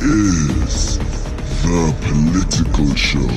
[0.00, 3.28] is the political show.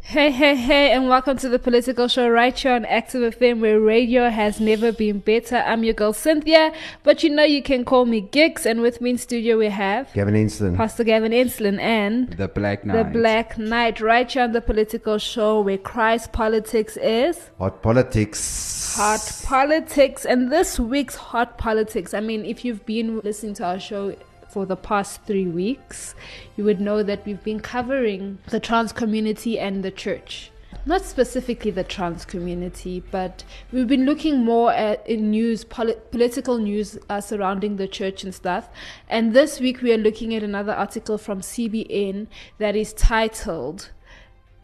[0.00, 3.80] Hey, hey, hey, and welcome to the political show right here on Active FM where
[3.80, 5.56] radio has never been better.
[5.56, 9.10] I'm your girl Cynthia, but you know you can call me Gigs, and with me
[9.10, 10.76] in studio we have Gavin Inston.
[10.76, 13.12] Pastor Gavin Inslin and The Black Knight.
[13.12, 18.83] the Black Knight right here on the political show where Christ politics is Hot politics.
[18.94, 20.24] Hot politics.
[20.24, 24.14] And this week's hot politics, I mean, if you've been listening to our show
[24.48, 26.14] for the past three weeks,
[26.56, 30.52] you would know that we've been covering the trans community and the church.
[30.86, 33.42] Not specifically the trans community, but
[33.72, 38.32] we've been looking more at in news, poli- political news uh, surrounding the church and
[38.32, 38.68] stuff.
[39.08, 43.90] And this week we are looking at another article from CBN that is titled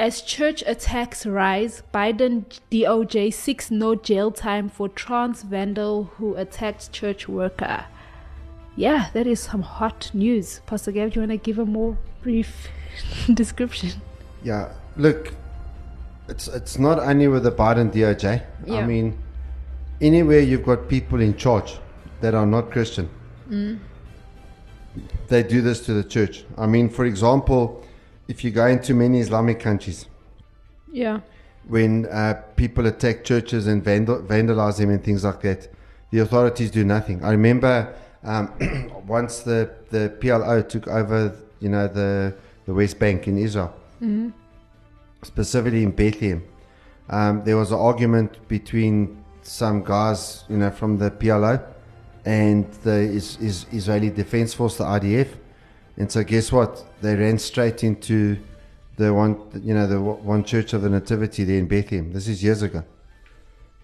[0.00, 6.90] as church attacks rise, Biden DOJ seeks no jail time for trans vandal who attacked
[6.90, 7.84] church worker.
[8.76, 10.62] Yeah, that is some hot news.
[10.64, 12.68] Pastor Gav, do you want to give a more brief
[13.34, 14.00] description?
[14.42, 15.34] Yeah, look,
[16.28, 18.42] it's it's not only with the Biden DOJ.
[18.64, 18.76] Yeah.
[18.76, 19.18] I mean,
[20.00, 21.76] anywhere you've got people in charge
[22.22, 23.10] that are not Christian,
[23.50, 23.78] mm.
[25.28, 26.44] they do this to the church.
[26.56, 27.84] I mean, for example,
[28.30, 30.06] if you go into many Islamic countries,
[30.92, 31.20] Yeah.
[31.68, 35.68] when uh, people attack churches and vandal- vandalize them and things like that,
[36.12, 37.24] the authorities do nothing.
[37.24, 38.44] I remember um,
[39.06, 42.34] once the, the PLO took over, you know, the,
[42.66, 43.72] the West Bank in Israel,
[45.22, 46.42] specifically in Bethlehem,
[47.08, 51.60] um, there was an argument between some guys, you know, from the PLO
[52.24, 55.28] and the is, is Israeli Defense Force, the IDF.
[56.00, 56.82] And so, guess what?
[57.02, 58.38] They ran straight into
[58.96, 62.10] the one, you know, the one church of the Nativity there in Bethlehem.
[62.10, 62.82] This is years ago.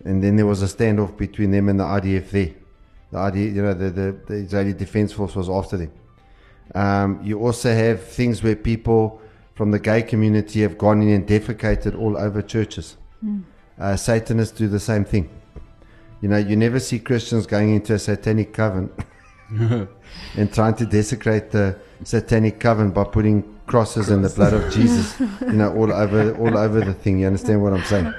[0.03, 2.55] And then there was a standoff between them and the IDF there.
[3.13, 5.93] The IDF, you know, the, the, the Israeli Defense Force was after them.
[6.75, 9.21] Um, you also have things where people
[9.55, 12.97] from the gay community have gone in and defecated all over churches.
[13.79, 15.29] Uh, Satanists do the same thing.
[16.23, 18.89] You know, you never see Christians going into a satanic coven
[20.37, 25.19] and trying to desecrate the satanic coven by putting crosses and the blood of Jesus,
[25.41, 27.21] you know, all over all over the thing.
[27.21, 28.15] You understand what I'm saying?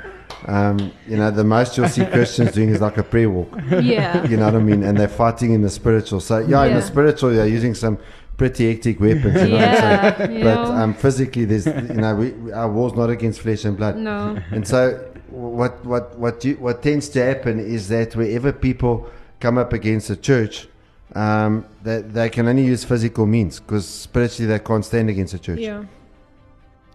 [0.45, 3.49] Um, you know, the most you'll see Christians doing is like a prayer walk.
[3.81, 4.23] Yeah.
[4.27, 4.83] You know what I mean?
[4.83, 6.19] And they're fighting in the spiritual.
[6.19, 7.97] So yeah, in the spiritual, they're using some
[8.37, 9.41] pretty hectic weapons.
[9.41, 10.31] You know what I'm saying?
[10.37, 10.43] Yeah.
[10.43, 13.95] But um, physically, there's you know, we, we- our war's not against flesh and blood.
[13.97, 14.37] no.
[14.51, 19.09] And so, what what what you, what tends to happen is that wherever people
[19.39, 20.67] come up against the church,
[21.15, 25.39] um, they, they can only use physical means because spiritually they can't stand against the
[25.39, 25.59] church.
[25.59, 25.85] Yeah.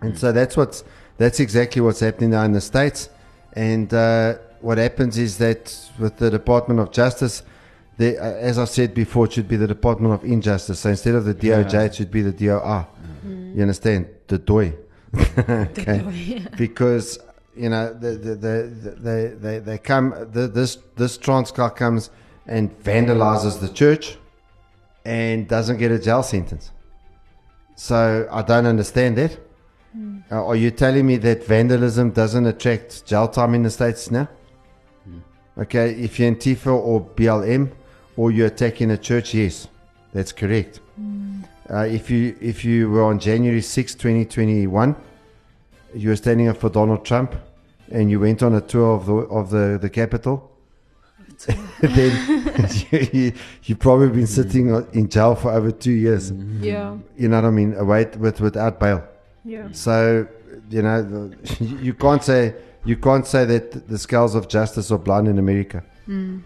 [0.00, 0.84] And so that's what's
[1.16, 3.08] that's exactly what's happening now in the states.
[3.52, 7.42] And uh, what happens is that with the Department of Justice,
[7.98, 10.80] they, uh, as I said before, it should be the Department of Injustice.
[10.80, 12.88] So instead of the DOJ, it should be the DOR.
[13.24, 14.08] You understand?
[14.26, 14.74] The DOI.
[15.38, 16.42] okay.
[16.56, 17.18] Because
[17.54, 22.08] you know the the the, the they they come the, this this trans guy comes
[22.46, 24.18] and vandalizes the church
[25.04, 26.70] and doesn't get a jail sentence.
[27.76, 29.38] So I don't understand that.
[30.30, 34.28] Uh, are you telling me that vandalism doesn't attract jail time in the States now?
[35.58, 37.70] Okay, if you're Antifa or BLM
[38.16, 39.68] or you're attacking a church, yes,
[40.14, 40.80] that's correct.
[41.70, 44.96] Uh, if you if you were on January 6, 2021,
[45.94, 47.34] you were standing up for Donald Trump
[47.90, 50.50] and you went on a tour of the of the, the Capitol,
[51.80, 53.32] then you, you,
[53.64, 54.28] you've probably been mm.
[54.28, 56.32] sitting in jail for over two years.
[56.32, 56.62] Mm.
[56.62, 56.96] Yeah.
[57.16, 57.74] You know what I mean?
[57.74, 59.04] Await with without bail.
[59.44, 59.68] Yeah.
[59.72, 60.26] So,
[60.70, 64.98] you know, the- you can't say you can't say that the scales of justice are
[64.98, 65.84] blind in America.
[66.08, 66.42] Mm.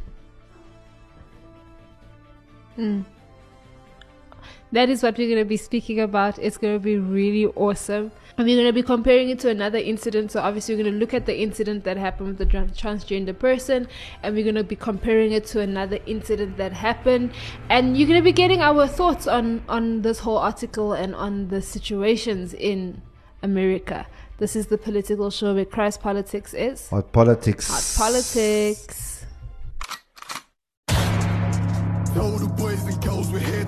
[4.72, 6.38] That is what we're going to be speaking about.
[6.38, 8.10] It's going to be really awesome.
[8.36, 10.32] And we're going to be comparing it to another incident.
[10.32, 13.88] So, obviously, we're going to look at the incident that happened with the transgender person,
[14.22, 17.32] and we're going to be comparing it to another incident that happened.
[17.70, 21.48] And you're going to be getting our thoughts on, on this whole article and on
[21.48, 23.00] the situations in
[23.42, 24.06] America.
[24.38, 26.90] This is the political show where Christ Politics is.
[26.90, 27.68] Hot politics.
[27.68, 29.24] Hot politics.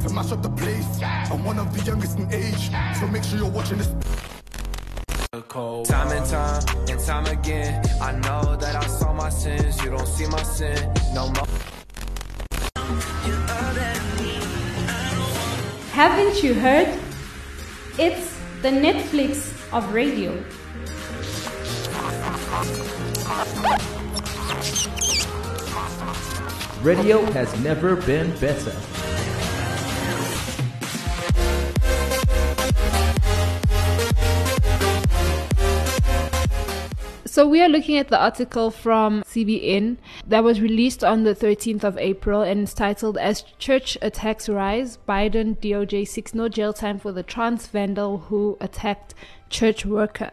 [0.09, 1.01] To mash up the place.
[1.03, 3.89] I'm one of the youngest in age, so make sure you're watching this.
[5.89, 9.83] Time and time and time again, I know that I saw my sins.
[9.83, 10.77] You don't see my sin
[11.15, 11.47] no more.
[15.93, 16.89] Haven't you heard?
[17.99, 20.33] It's the Netflix of radio.
[26.83, 28.75] Radio has never been better.
[37.29, 41.85] So we are looking at the article from CBN that was released on the 13th
[41.85, 46.99] of April and it's titled As Church Attacks Rise, Biden DOJ seeks no jail time
[46.99, 49.15] for the trans vandal who attacked
[49.51, 50.31] church worker.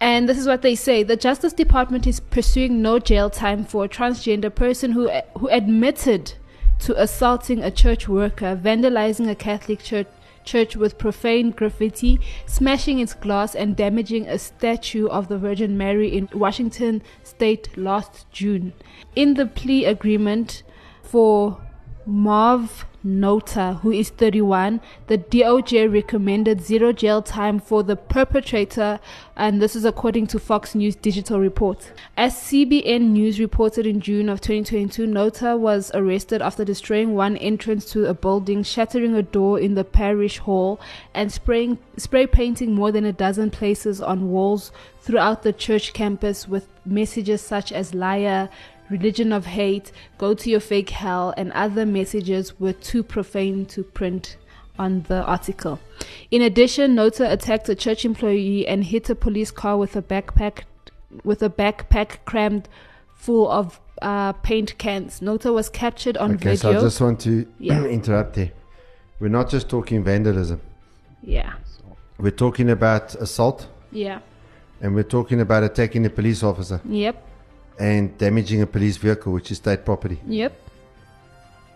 [0.00, 1.04] And this is what they say.
[1.04, 5.08] The Justice Department is pursuing no jail time for a transgender person who
[5.38, 6.34] who admitted
[6.80, 10.08] to assaulting a church worker, vandalizing a Catholic church
[10.44, 16.16] church with profane graffiti, smashing its glass, and damaging a statue of the Virgin Mary
[16.16, 18.72] in Washington state last June.
[19.16, 20.62] In the plea agreement
[21.02, 21.60] for
[22.06, 28.98] Marv Nota, who is 31, the DOJ recommended zero jail time for the perpetrator,
[29.36, 31.92] and this is according to Fox News digital report.
[32.16, 37.84] As CBN News reported in June of 2022, Nota was arrested after destroying one entrance
[37.92, 40.80] to a building, shattering a door in the parish hall,
[41.12, 44.72] and spraying spray painting more than a dozen places on walls
[45.02, 48.48] throughout the church campus with messages such as liar,
[48.90, 53.82] religion of hate, go to your fake hell, and other messages were too profane to
[53.82, 54.36] print
[54.78, 55.78] on the article.
[56.30, 60.62] In addition, Nota attacked a church employee and hit a police car with a backpack
[61.22, 62.68] with a backpack crammed
[63.14, 65.22] full of uh, paint cans.
[65.22, 66.56] Nota was captured on Okay, video.
[66.56, 67.84] so I just want to Yeah.
[67.98, 68.50] interrupt there.
[69.20, 70.60] We're not just talking vandalism.
[71.22, 71.52] yeah,
[72.18, 74.18] We're talking about assault, yeah,
[74.80, 77.16] and we're talking about attacking a police officer yep,
[77.78, 80.20] and damaging a police vehicle, which is state property.
[80.26, 80.52] yep.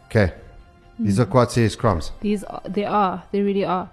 [0.07, 0.33] Okay,
[0.99, 2.13] these are quite serious crimes.
[2.21, 3.91] These are, they are, they really are.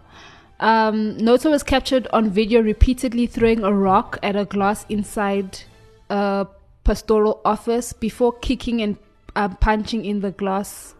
[0.59, 5.59] Um, Nota was captured on video repeatedly throwing a rock at a glass inside
[6.09, 6.47] a
[6.85, 8.97] pastoral office before kicking and
[9.35, 10.95] uh, punching in the glass.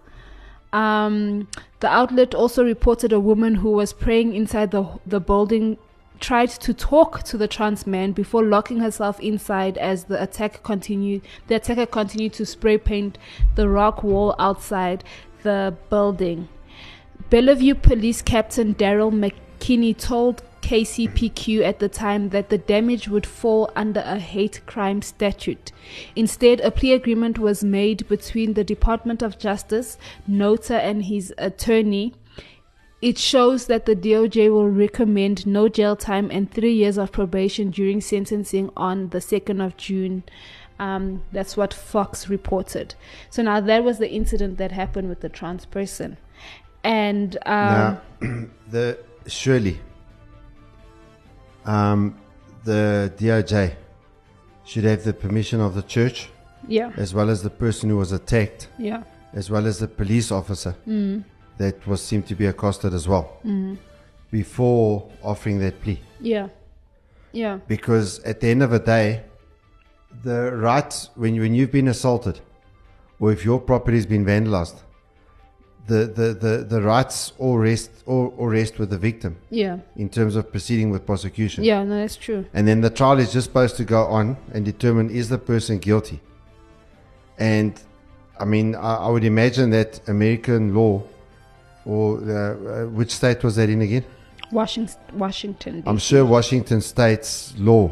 [0.74, 1.48] Um,
[1.80, 5.78] the outlet also reported a woman who was praying inside the the building
[6.20, 11.22] tried to talk to the trans man before locking herself inside as the attack continued.
[11.48, 13.18] The attacker continued to spray paint
[13.56, 15.04] the rock wall outside
[15.44, 16.50] the building.
[17.30, 23.72] Bellevue Police Captain Daryl McKinney told KCPQ at the time that the damage would fall
[23.76, 25.72] under a hate crime statute.
[26.16, 32.14] Instead, a plea agreement was made between the Department of Justice, Nota, and his attorney.
[33.06, 37.70] It shows that the DOJ will recommend no jail time and three years of probation
[37.70, 40.24] during sentencing on the 2nd of June.
[40.80, 42.96] Um, that's what Fox reported.
[43.30, 46.18] So now that was the incident that happened with the trans person.
[46.84, 48.98] And um, now, the
[49.28, 49.80] surely,
[51.66, 52.20] um,
[52.64, 53.76] the DOJ
[54.64, 56.30] should have the permission of the church,
[56.68, 59.04] yeah, as well as the person who was attacked, yeah,
[59.34, 60.76] as well as the police officer
[61.58, 63.76] that was seemed to be accosted as well, mm-hmm.
[64.32, 66.00] before offering that plea.
[66.20, 66.48] yeah,
[67.32, 69.24] yeah, Because at the end of the day,
[70.24, 72.40] the right when you, when you've been assaulted,
[73.20, 74.78] or if your property has been vandalized,
[75.88, 80.10] the, the, the, the rights all rest all, all rest with the victim yeah, in
[80.10, 81.64] terms of proceeding with prosecution.
[81.64, 81.84] yeah.
[81.84, 82.46] No, that's true.
[82.54, 85.78] And then the trial is just supposed to go on and determine is the person
[85.78, 86.22] guilty.
[87.38, 87.80] And
[88.40, 91.04] I mean, I, I would imagine that American law,
[91.86, 94.04] or uh, uh, which state was that in again?
[94.52, 95.84] Washington, Washington.
[95.86, 97.92] I'm sure Washington state's law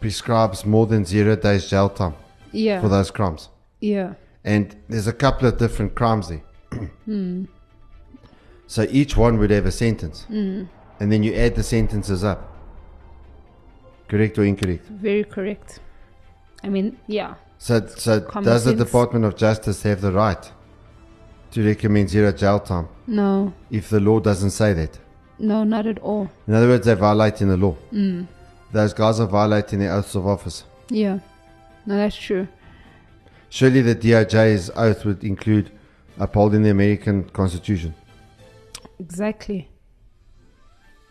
[0.00, 2.14] prescribes more than zero days jail time
[2.52, 3.48] Yeah, for those crimes.
[3.80, 4.14] yeah,
[4.44, 6.42] And there's a couple of different crimes there.
[8.66, 10.26] So each one would have a sentence.
[10.28, 10.68] And
[11.12, 12.52] then you add the sentences up.
[14.08, 14.86] Correct or incorrect?
[14.86, 15.80] very correct.
[16.62, 18.74] I mean, yeah, So, so Common does the.
[18.74, 20.52] Department of Justice have the right
[21.56, 24.98] to recommend zero jail time no, if the law doesn't say that?
[25.38, 26.30] no, not at all.
[26.46, 27.74] In other words, they're violating the law.
[27.92, 28.26] Mm.
[28.72, 30.64] Those guys are violating their oaths of office.
[30.90, 31.20] Yeah,
[31.86, 32.46] no, that's true.
[33.48, 35.70] Surely the DOJ's oath would include
[36.18, 37.94] upholding the American Constitution.
[38.98, 39.70] Exactly.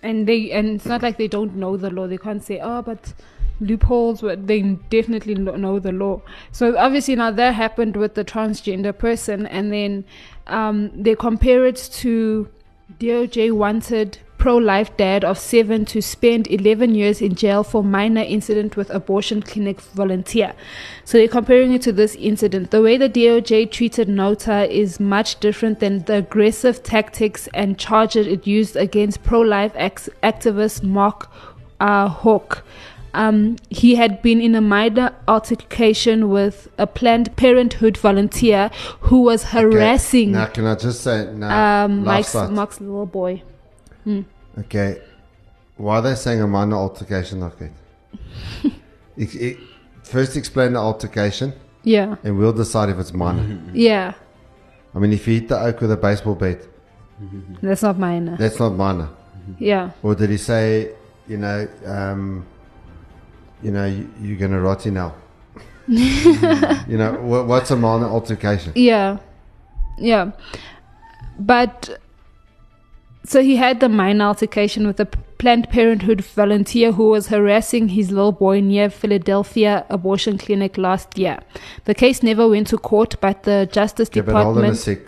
[0.04, 2.06] And they and it's not like they don't know the law.
[2.06, 3.14] They can't say, "Oh, but
[3.60, 6.22] loopholes, but they definitely know the law.
[6.52, 10.06] So obviously now that happened with the transgender person, and then
[10.48, 12.50] um, they compare it to
[13.00, 18.78] DOJ wanted pro-life dad of seven to spend 11 years in jail for minor incident
[18.78, 20.54] with abortion clinic volunteer.
[21.04, 22.70] So they're comparing it to this incident.
[22.70, 28.28] The way the DOJ treated Nota is much different than the aggressive tactics and charges
[28.28, 31.28] it used against pro-life ex- activist Mark
[31.80, 32.64] uh, Houck.
[33.16, 38.70] Um, he had been in a minor altercation with a Planned Parenthood volunteer
[39.08, 42.34] who was harassing Now, can I just say, no, um, Mike's.
[42.36, 43.42] Mark's little boy.
[44.04, 44.22] Hmm.
[44.60, 45.02] Okay.
[45.78, 47.54] Why are they saying a minor altercation that?
[49.18, 49.58] Ex- e-
[50.04, 51.54] First, explain the altercation,
[51.84, 53.60] Yeah, and we'll decide if it's minor.
[53.74, 54.14] yeah,
[54.94, 56.60] I mean, if you hit the oak with a baseball bat,
[57.62, 58.38] that's not minor.
[58.38, 59.10] that's not minor.
[59.58, 60.92] Yeah, Or did he say,
[61.28, 62.46] you know, um,
[63.66, 65.16] you know, you, you're going to rot in hell?
[65.88, 68.72] you know, what, what's a minor altercation?
[68.76, 69.18] yeah,
[69.98, 70.32] yeah.
[71.40, 72.00] But
[73.24, 75.06] so he had the minor altercation with a
[75.38, 81.40] Planned Parenthood volunteer who was harassing his little boy near Philadelphia abortion clinic last year.
[81.86, 84.78] The case never went to court, but the Justice Yeah, but hold on a Department.
[84.78, 85.00] sec.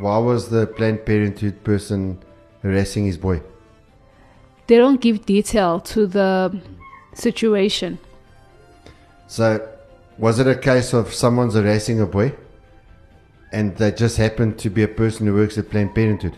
[0.00, 2.18] Why was the Planned Parenthood person
[2.62, 3.42] harassing his boy?
[4.68, 6.60] they don't give detail to the
[7.18, 7.98] situation.
[9.26, 9.68] So,
[10.16, 12.32] was it a case of someone's harassing a boy,
[13.52, 16.36] and they just happened to be a person who works at Planned Parenthood,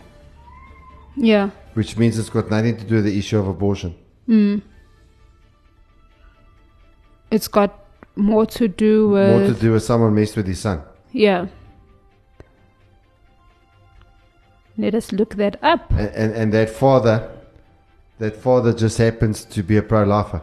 [1.15, 1.49] Yeah.
[1.73, 3.95] which means it's got nothing to do with the issue of abortion.
[4.27, 4.61] Mm.
[7.31, 7.77] It's got
[8.15, 10.81] more to do with More to do with someone messed with his son.
[11.11, 11.47] yeah.
[14.77, 15.89] Let us look that up.
[15.91, 17.29] And, and, and that father,
[18.19, 20.41] that father just happens to be a pro-lifer.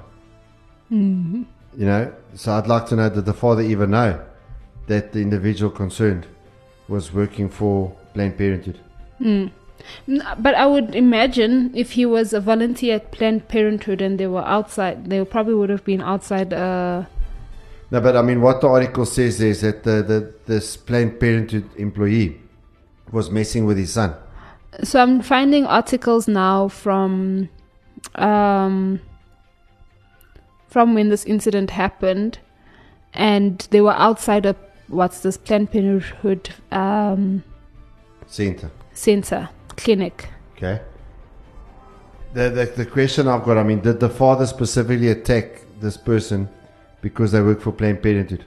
[0.91, 1.45] Mhm.
[1.77, 4.21] You know, so I'd like to know did the father even know
[4.87, 6.27] that the individual concerned
[6.89, 8.79] was working for Planned Parenthood?
[9.21, 9.51] Mm.
[10.39, 14.45] But I would imagine if he was a volunteer at Planned Parenthood and they were
[14.45, 16.53] outside, they probably would have been outside.
[16.53, 17.05] Uh,
[17.91, 21.65] No, but I mean, what the article says is that the, the, this Planned Parenthood
[21.77, 22.41] employee
[23.13, 24.15] was messing with his son.
[24.83, 27.49] so I'm finding articles now from
[28.17, 29.01] um,
[30.69, 32.39] from when this incident happened,
[33.15, 34.57] and they were outside of
[34.89, 37.43] what's this Planned Parenthood um,
[38.27, 38.71] Center.
[38.93, 40.29] center clinic.
[40.57, 40.81] Okay.
[42.35, 46.49] The, the, the question I've got, I mean, did the father specifically attack this person
[47.01, 48.45] because they work for Planned Parenthood?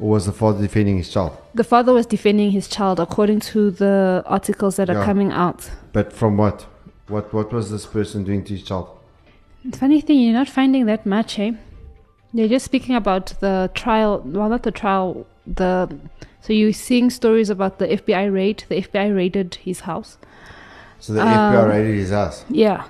[0.00, 1.36] Or was the father defending his child?
[1.54, 5.70] The father was defending his child, according to the articles that are coming out.
[5.92, 6.66] But from what?
[7.08, 8.97] What what was this person doing to his child?
[9.64, 11.52] It's funny thing, you're not finding that much, eh?
[12.32, 14.22] They're just speaking about the trial.
[14.24, 15.26] Well, not the trial.
[15.46, 15.98] The
[16.40, 18.64] so you're seeing stories about the FBI raid.
[18.68, 20.18] The FBI raided his house.
[21.00, 22.44] So the FBI Um, raided his house.
[22.50, 22.84] Yeah.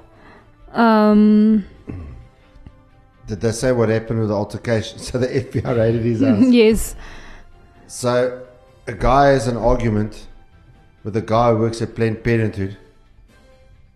[0.73, 1.65] Um.
[3.27, 4.99] Did they say what happened with the altercation?
[5.09, 6.45] So the FBI raided his house.
[6.51, 6.95] yes.
[7.87, 8.45] So
[8.87, 10.27] a guy has an argument
[11.05, 12.77] with a guy who works at Planned Parenthood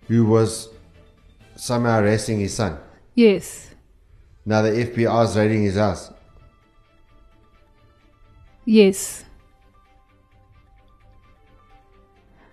[0.09, 0.69] who was
[1.63, 2.77] somehow harassing his son.
[3.15, 3.73] Yes.
[4.45, 6.11] Now the FBI is raiding his house.
[8.65, 9.25] Yes.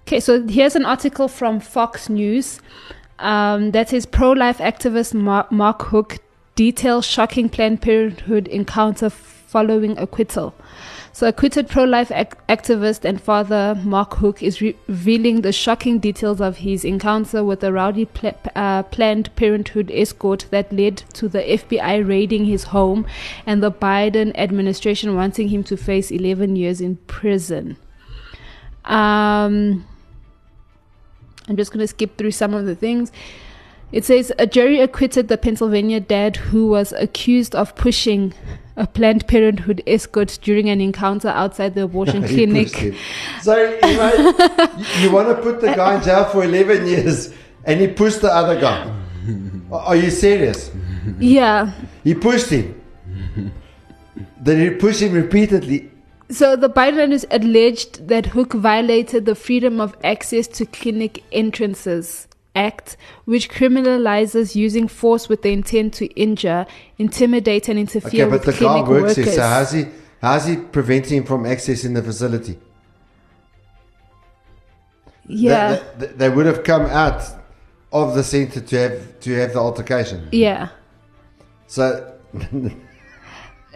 [0.02, 2.62] Okay, so here's an article from Fox News
[3.18, 6.20] um, that says pro life activist Mar- Mark Houck
[6.54, 10.54] details shocking Planned Parenthood encounter following acquittal.
[11.12, 16.00] So, acquitted pro life ac- activist and father Mark Houck is re- revealing the shocking
[16.00, 21.28] details of his encounter with a rowdy pla- uh, Planned Parenthood escort that led to
[21.28, 23.06] the FBI raiding his home
[23.46, 27.78] and the Biden administration wanting him to face 11 years in prison.
[28.86, 29.86] Um,
[31.48, 33.12] I'm just going to skip through some of the things.
[33.92, 38.34] It says a jury acquitted the Pennsylvania dad who was accused of pushing
[38.80, 42.70] a Planned Parenthood escort during an encounter outside the abortion clinic.
[43.42, 47.34] So you, know, you, want to put the guy in jail for 11 years
[47.66, 48.90] and he pushed the other guy.
[49.72, 50.72] Are you serious?
[51.20, 51.74] Yeah.
[52.06, 52.82] He pushed him.
[54.40, 55.92] Then he pushed him repeatedly.
[56.30, 62.29] So the Biden is alleged that Houck violated the Freedom of Access to Clinic Entrances
[62.56, 66.66] Act, which criminalizes using force with the intent to injure,
[66.98, 69.26] intimidate, and Okay, interfere but with the guy clinic works workers.
[69.26, 69.86] here, so how's he,
[70.22, 72.58] how's he preventing him from accessing the facility?
[75.28, 77.22] yeah, They, they- they would have come out
[77.92, 80.28] of the center to have to have the altercation.
[80.32, 80.70] yeah.
[81.68, 82.16] So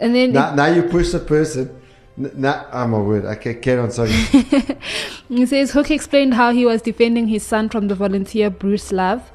[0.00, 1.80] And then now, now you push the person.
[2.18, 3.24] N- Now, oh my word.
[3.24, 3.90] Okay, carry on.
[3.90, 4.10] Sorry.
[5.28, 9.32] He says Houck explained how he was defending his son from the volunteer Bruce Love.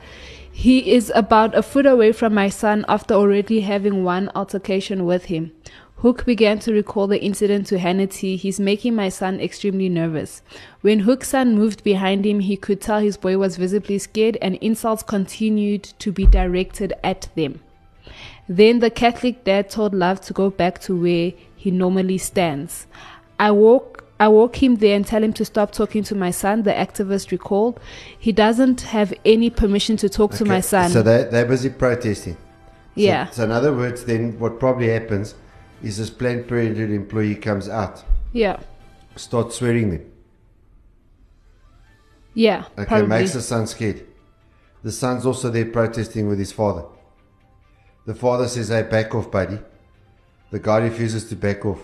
[0.52, 5.26] He is about a foot away from my son after already having one altercation with
[5.26, 5.52] him.
[6.02, 8.38] Houck began to recall the incident to Hannity.
[8.38, 10.42] He's making my son extremely nervous.
[10.82, 14.56] When Houck's son moved behind him, he could tell his boy was visibly scared and
[14.56, 17.60] insults continued to be directed at them.
[18.48, 22.88] Then the Catholic dad told Love to go back to where he normally stands.
[23.38, 26.64] I walk I walk him there and tell him to stop talking to my son,
[26.64, 27.80] the activist recalled.
[28.18, 30.90] He doesn't have any permission to talk to my son.
[30.90, 32.34] So they, they're busy protesting.
[32.36, 32.40] So-
[32.96, 33.30] yeah.
[33.30, 35.36] So, in other words, then what probably happens
[35.84, 38.58] is this Planned Parenthood employee comes out, Yeah.
[39.16, 40.06] starts swearing them.
[42.34, 42.66] Yeah.
[42.78, 43.08] Okay, probably.
[43.08, 44.06] makes the son scared.
[44.84, 46.84] The son's also there protesting with his father.
[48.06, 49.60] The father says, Hey, back off, buddy.
[50.52, 51.80] The guy refuses to back off.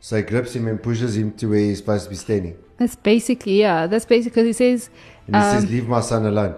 [0.00, 2.56] So he grips him and pushes him to where he's supposed to be standing.
[2.76, 3.86] That's basically yeah.
[3.86, 4.90] That's basically he says
[5.26, 6.54] And he um, says, Leave my son alone.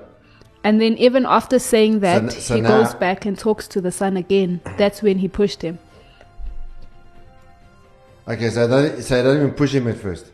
[0.65, 3.81] and then even after saying that n- so he now- goes back and talks to
[3.81, 4.61] the son again.
[4.77, 5.79] That's when he pushed him.
[8.27, 10.31] Okay, so I don't, so I don't even push him at first.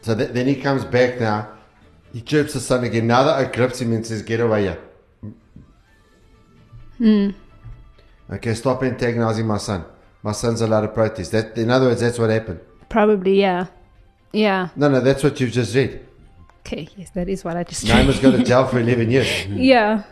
[0.00, 1.48] So th- then he comes back now.
[2.12, 3.06] He chirps the son again.
[3.06, 4.78] Now that I grips him and says, Get away here.
[6.98, 7.30] Hmm.
[8.32, 9.84] Okay, stop antagonizing my son.
[10.22, 11.32] My son's allowed to protest.
[11.32, 12.60] That, in other words, that's what happened.
[12.88, 13.66] Probably yeah.
[14.32, 14.68] Yeah.
[14.76, 16.00] No, no, that's what you've just read.
[16.60, 19.46] Okay, yes, that is what I just Naima's go to jail for 11 years.
[19.48, 20.04] Yeah.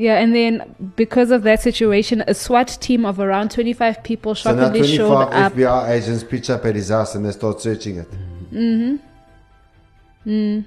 [0.00, 4.54] Yeah, and then because of that situation, a SWAT team of around 25 people So
[4.54, 5.52] now shockingly showed 25 up.
[5.54, 8.08] FBI agents pitch up at his house and they start searching it.
[8.52, 8.96] Mm-hmm.
[10.30, 10.64] Mm.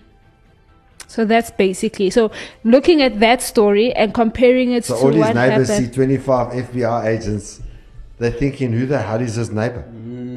[1.13, 2.31] So that's basically so
[2.63, 5.87] looking at that story and comparing it So to all his what neighbors happened.
[5.89, 7.59] see 25 FBI agents.
[8.17, 9.83] They're thinking, who the hell is this neighbor?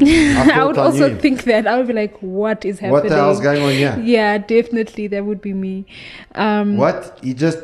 [0.01, 1.19] I, thought would I also him.
[1.19, 2.93] think that I would be like, "What is happening?
[2.93, 3.95] What the hell's going on here?
[4.15, 5.87] Yeah, definitely, that would be me.
[6.35, 7.19] Um, What?
[7.23, 7.59] He just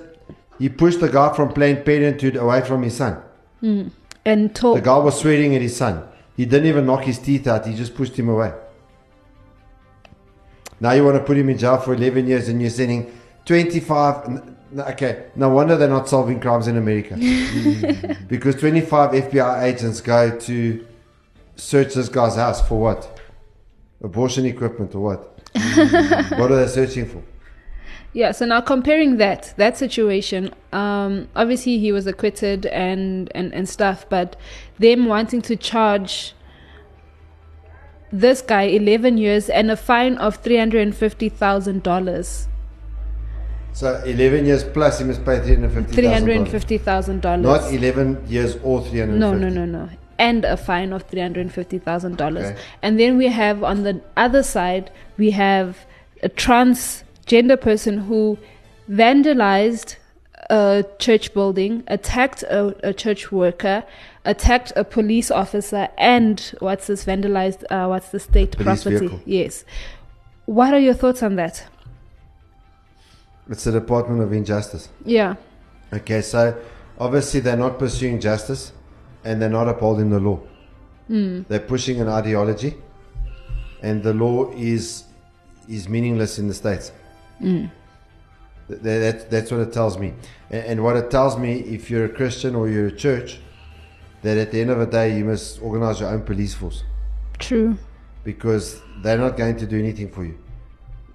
[0.61, 3.17] he pushed the guy from Planned Parenthood away from his son.
[3.63, 3.91] mm,
[4.25, 6.03] and told The guy was swearing at his son.
[6.37, 7.67] He didn't even knock his teeth out.
[7.67, 8.53] He just pushed him away.
[10.81, 13.13] Now you want to put him in jail for 11 years and you're sending
[13.45, 14.25] 25.
[14.27, 17.15] n- n- Okay, no wonder they're not solving crimes in America.
[18.29, 20.87] because 25 FBI agents go to
[21.57, 23.21] search this guy's house for what?
[24.03, 25.21] Abortion equipment or what?
[26.39, 27.23] what are they searching for?
[28.13, 33.69] Yeah, so now comparing that that situation, um, obviously he was acquitted and, and and
[33.69, 34.35] stuff, but
[34.79, 36.35] them wanting to charge
[38.13, 42.49] this guy eleven years and a fine of three hundred and fifty thousand dollars.
[43.73, 45.95] So 11 years plus he must pay $350,000.
[45.95, 47.45] Three hundred and fifty thousand dollars.
[47.45, 49.89] Not 11 years or 350 No, no, no, no.
[50.19, 52.47] And a fine of three hundred and fifty thousand dollars.
[52.47, 52.59] Okay.
[52.83, 55.87] And then we have on the other side we have
[56.23, 58.39] a transgender person who
[58.91, 59.97] vandalized
[60.51, 63.85] a church building, attacked a, a church worker,
[64.25, 67.65] attacked a police officer, and what's this vandalized?
[67.71, 68.99] Uh, what's the state Police property?
[69.07, 69.21] vehicle.
[69.25, 69.65] Yes.
[70.47, 71.67] What are your thoughts on that?
[73.49, 74.89] It's the Department of Injustice.
[75.05, 75.35] Yeah.
[75.93, 76.57] Okay, so
[76.99, 78.73] obviously they're not pursuing justice
[79.25, 80.41] and they're not upholding the law.
[81.11, 81.47] Mm.
[81.49, 82.77] They're pushing an ideology
[83.83, 85.05] and the law is
[85.69, 86.93] is meaningless in the States.
[87.41, 87.71] Mm.
[88.69, 90.15] Th- th- That, that's what it tells me.
[90.51, 93.41] And, and what it tells me, if you're a Christian or you're a church,
[94.23, 96.85] that at the end of the day you must organize your own police force
[97.39, 97.77] True.
[98.25, 100.39] because they're not going to do anything for you.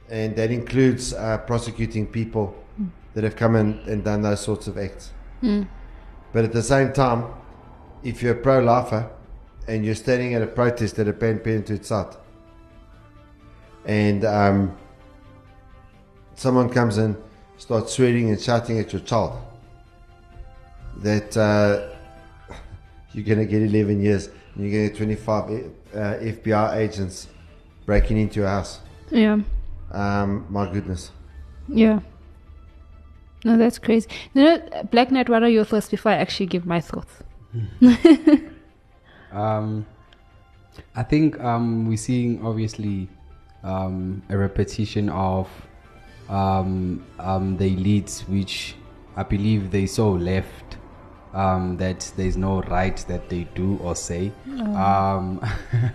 [0.10, 2.90] And that includes uh, prosecuting people Mm.
[3.14, 5.14] that have come in and done those sorts of acts.
[5.42, 5.66] Mm.
[6.34, 7.24] But at the same time,
[8.04, 9.10] if you're a pro lifer
[9.66, 12.14] and you're standing at a protest at a Planned Parenthood site,
[13.86, 14.76] and um,
[16.36, 17.16] someone comes in,
[17.58, 19.40] starts swearing and shouting at your child,
[20.98, 21.95] that uh,
[23.16, 27.28] you're going to get 11 years and you're going to get 25 uh, FBI agents
[27.86, 28.80] breaking into your house.
[29.10, 29.40] Yeah.
[29.92, 31.12] Um, my goodness.
[31.68, 32.00] Yeah.
[33.44, 34.10] No, that's crazy.
[34.34, 37.14] You know, Black Knight, what are your thoughts before I actually give my thoughts?
[39.36, 39.86] Um,
[40.96, 43.10] I think um, we're seeing obviously
[43.64, 45.50] um, a repetition of
[46.30, 48.76] um, um, the elites, which
[49.18, 50.78] I believe they so left
[51.36, 54.32] um, that there's no right that they do or say.
[54.48, 55.46] Um,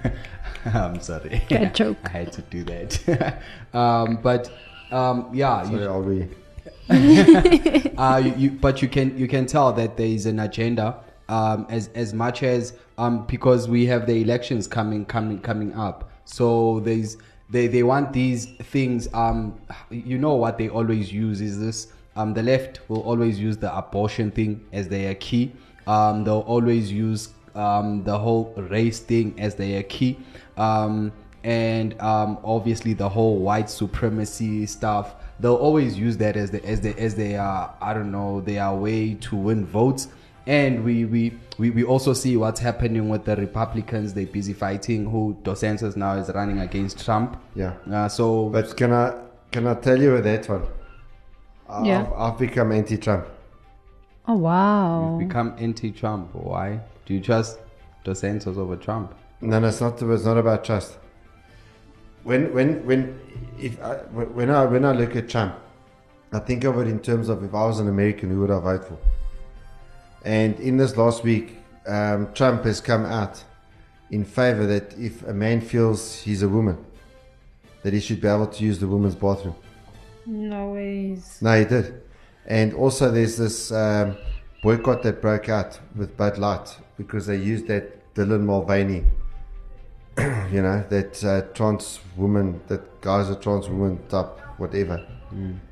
[0.66, 1.42] I'm sorry.
[1.48, 1.96] Bad joke.
[2.05, 3.42] I had to do that.
[3.74, 4.53] um, but
[4.92, 6.29] um, yeah, Sorry, you- are we?
[6.90, 10.96] uh, you, you, but you can you can tell that there is an agenda
[11.29, 16.11] um, as as much as um, because we have the elections coming coming coming up.
[16.24, 17.16] So there's
[17.48, 19.09] they they want these things.
[19.14, 19.59] Um,
[19.90, 21.87] you know what they always use is this.
[22.16, 25.53] Um, the left will always use the abortion thing as their key.
[25.87, 30.18] Um, they'll always use um, the whole race thing as their key.
[30.57, 36.64] Um, and um, obviously the whole white supremacy stuff they'll always use that as the
[36.64, 40.09] as the as they are I don't know their way to win votes.
[40.46, 44.14] And we, we, we, we also see what's happening with the Republicans.
[44.14, 47.40] They're busy fighting who DeSantis now is running against Trump.
[47.55, 47.75] Yeah.
[47.88, 49.16] Uh, so, But can I
[49.53, 50.62] can I tell you that one?
[51.70, 52.11] I've, Yeah.
[52.16, 53.26] I've become anti-Trump.
[54.26, 55.16] Oh wow.
[55.18, 56.35] become anti-Trump.
[56.35, 56.80] Why?
[57.06, 57.59] Do you trust
[58.04, 59.14] DeSantis over Trump?
[59.40, 60.00] No, no, it's not.
[60.00, 60.98] It's not about trust.
[62.24, 63.18] When when when
[63.59, 65.54] if I, when I when I look at Trump,
[66.33, 68.61] I think of it in terms of if I was an American, who would I
[68.61, 68.98] vote for?
[70.24, 71.56] And in this last week,
[71.87, 73.42] um, Trump has come out
[74.11, 76.76] in favor that if a man feels he's a woman,
[77.83, 79.54] that he should be able to use the woman's bathroom.
[80.31, 81.38] No ways.
[81.43, 82.03] No, he did.
[82.47, 84.16] And also, there's this um,
[84.62, 89.05] boycott that broke out with Bud Light because they used that Dylan Mulvaney,
[90.53, 95.05] you know, that uh, trans woman, that guy's a trans woman type, whatever.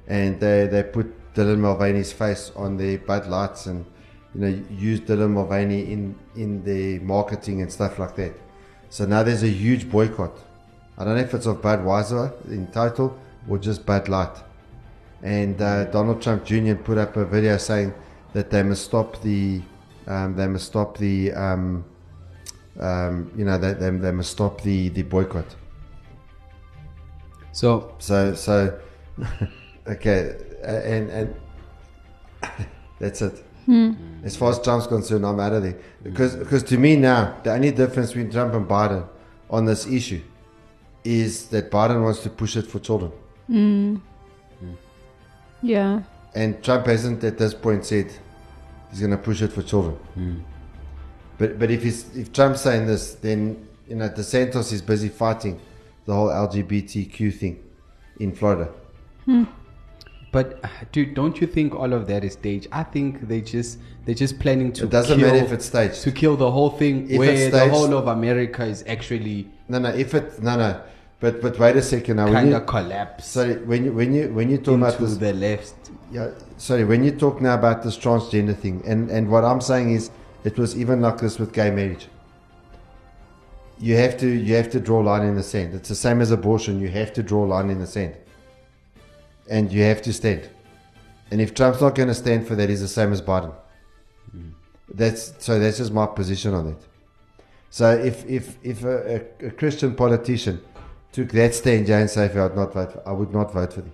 [0.09, 3.87] And they, they put Dylan Mulvaney's face on their Bud Lights and,
[4.35, 8.35] you know, used Dylan Mulvaney in, in their marketing and stuff like that.
[8.91, 10.37] So now there's a huge boycott.
[10.97, 13.17] I don't know if it's of Budweiser in total
[13.49, 14.37] or just Bud Light
[15.23, 16.75] and uh, Donald Trump Jr.
[16.75, 17.93] put up a video saying
[18.33, 19.63] that they must stop the
[20.07, 21.85] um, they must stop the um,
[22.79, 25.57] um, you know they, they, they must stop the, the boycott.
[27.53, 28.79] So so so
[29.87, 31.37] okay uh, and and
[32.99, 33.45] that's it.
[33.67, 33.93] Hmm.
[34.25, 37.53] As far as Trump's concerned, I'm out of there because because to me now the
[37.53, 39.07] only difference between Trump and Biden
[39.51, 40.23] on this issue
[41.05, 43.13] is that Biden wants to push it for children.
[43.51, 44.01] Mm.
[45.63, 46.03] Yeah.
[46.35, 48.13] And Trump hasn't at this point said
[48.91, 49.97] he's going to push it for children.
[50.15, 50.39] Hmm.
[51.39, 55.61] But but if he's, if Trump's saying this, then you know DeSantis is busy fighting
[56.05, 57.63] the whole LGBTQ thing
[58.19, 58.71] in Florida.
[59.25, 59.45] Hmm.
[60.31, 62.67] But uh, dude, don't you think all of that is staged?
[62.73, 64.85] I think they just they're just planning to.
[64.85, 66.03] It doesn't kill, matter if it's staged.
[66.03, 69.79] To kill the whole thing, If where it's the whole of America is actually No,
[69.79, 69.91] no.
[69.91, 70.83] If it no no,
[71.21, 72.27] but but wait a second now.
[72.27, 75.75] when Kinda collapse Sorry, when you when you when you talk about this, the left.
[76.13, 76.31] yeah.
[76.57, 80.11] Sorry, when you talk now about this transgender thing, and and what I'm saying is,
[80.45, 82.09] it was even like this with gay marriage.
[83.79, 85.75] You have to you have to draw a line in the sand.
[85.75, 86.81] It's the same as abortion.
[86.81, 88.15] You have to draw a line in the sand,
[89.51, 90.49] and you have to stand.
[91.31, 93.55] And if Trump's not going to stand for that, he's the same as Biden.
[94.35, 94.53] Mm.
[94.95, 95.59] That's so.
[95.59, 96.79] That's just my position on it.
[97.71, 100.61] So if if if a, a, a Christian politician
[101.13, 102.93] took that stand, Jane Safi, I'd not vote.
[102.93, 103.93] For, I would not vote for them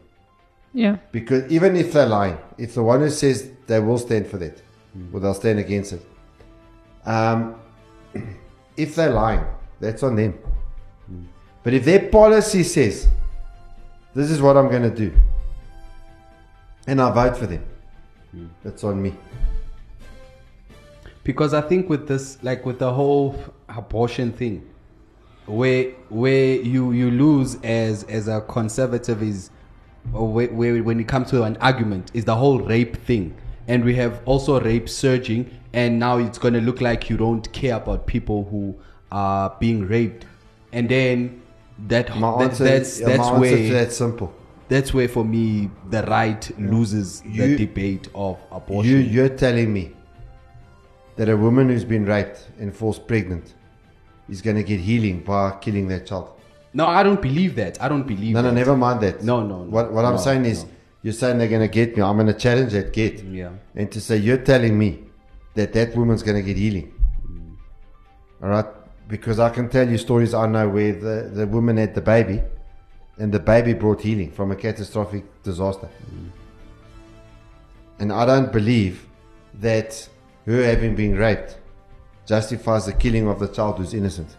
[0.73, 0.97] Yeah.
[1.13, 4.61] because even if they're lying, if the one who says they will stand for that,
[4.93, 5.15] hmm.
[5.15, 6.03] or they'll stand against it,
[7.07, 7.55] um,
[8.77, 9.45] if they're lying,
[9.81, 10.33] that's on them.
[11.07, 11.23] Hmm.
[11.63, 13.09] But if their policy says,
[14.15, 15.13] "This is what I'm going to do,"
[16.87, 17.65] and I vote for them,
[18.33, 18.47] hmm.
[18.63, 19.15] that's on me.
[21.25, 23.35] because I think with this, like with the whole
[23.69, 24.63] abortion thing,
[25.47, 29.51] where where you you lose as as a conservative is,
[30.13, 33.37] where, where when it comes to an argument is the whole rape thing,
[33.69, 37.51] and we have also rape surging, and now it's going to look like you don't
[37.53, 38.75] care about people who
[39.13, 40.25] are being raped,
[40.73, 41.43] and then
[41.89, 44.33] that, My that- answer, that's yeah, that's where that's simple.
[44.69, 48.91] that's where for me the right loses the debate of abortion.
[48.91, 49.93] You, you're telling me
[51.17, 53.55] that a woman who's been raped and falls pregnant
[54.29, 56.31] is going to get healing by killing that child.
[56.73, 57.81] No, I don't believe that.
[57.81, 58.49] I don't believe No, that.
[58.49, 59.23] no, never mind that.
[59.23, 59.71] No, no, no.
[59.71, 60.71] What, what I'm saying is, no.
[61.03, 62.03] you're saying they're going to get me.
[62.03, 63.23] I'm going to challenge that get.
[63.23, 63.51] Yeah.
[63.77, 65.05] And to say, you're telling me
[65.55, 66.93] that that woman's going to get healing.
[67.27, 67.57] Mm.
[68.43, 68.67] All right?
[69.07, 72.43] Because I can tell you stories I know where the, the woman had the baby
[73.19, 75.89] and the baby brought healing from a catastrophic disaster.
[76.13, 76.31] Mm.
[78.01, 79.07] And I don't believe
[79.61, 80.09] that
[80.47, 81.59] her having been raped
[82.27, 84.37] justifies the killing of the child who's innocent.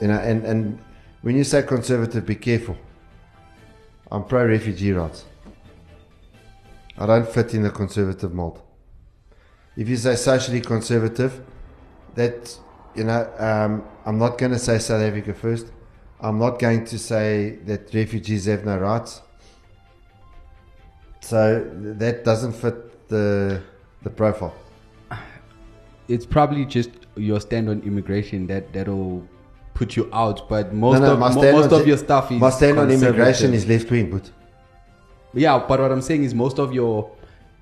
[0.00, 0.78] You know, and, and
[1.22, 2.76] when you say conservative, be careful.
[4.10, 5.24] I'm pro refugee rights.
[6.98, 8.60] I don't fit in the conservative mold.
[9.76, 11.42] If you say socially conservative,
[12.14, 12.56] that,
[12.94, 15.66] you know, um, I'm not going to say South Africa first.
[16.20, 19.20] I'm not going to say that refugees have no rights.
[21.20, 23.62] So that doesn't fit the
[24.02, 24.54] the profile.
[26.08, 29.26] It's probably just your stand on immigration that that'll
[29.74, 30.48] put you out.
[30.48, 32.90] But most no, no, of mo- most on, of your stuff is my stand on
[32.90, 34.30] immigration is left wing, but
[35.32, 37.10] Yeah, but what I'm saying is most of your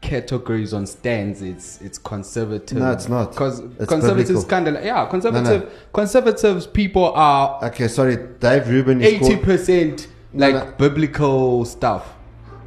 [0.01, 2.77] categories on stands it's it's conservative.
[2.79, 3.31] No, it's not.
[3.31, 7.87] Because conservatives kind of like, yeah, conservative No, conservatives people are okay.
[7.89, 12.15] Sorry, Dave Rubin is eighty called, percent No, like biblical stuff.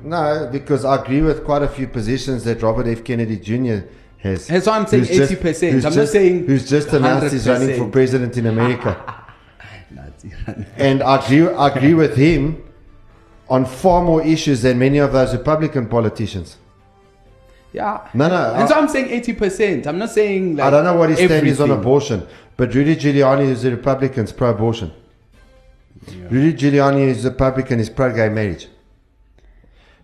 [0.03, 3.03] no, because I agree with quite a few positions that Robert F.
[3.03, 3.85] Kennedy Jr.
[4.25, 4.47] has.
[4.47, 5.71] That's why I'm saying just- 80%.
[5.71, 8.91] who's I'm not just- saying who's just announced he's running for president in America.
[10.77, 12.43] And I agree, I agree with him
[13.47, 16.57] on far more issues than many of those Republican politicians.
[17.73, 18.07] yeah.
[18.13, 19.85] No, no, And I- so I'm saying eighty percent.
[19.85, 22.19] I'm not saying like I don't know what his stand is on abortion,
[22.57, 24.91] but Rudy Giuliani is a Republican, is pro-abortion.
[26.31, 28.67] Rudy Giuliani is a Republican, is pro-gay marriage.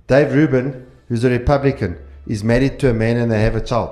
[0.07, 0.67] Dave Rubin,
[1.07, 3.91] who's a Republican, is married to a man and they have a child.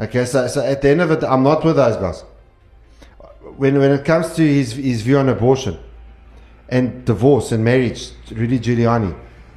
[0.00, 2.24] Okay, so, so at the end of it, I'm not with those guys.
[3.56, 5.78] When, when it comes to his, his view on abortion
[6.70, 9.14] and divorce and marriage, Rudy Giuliani,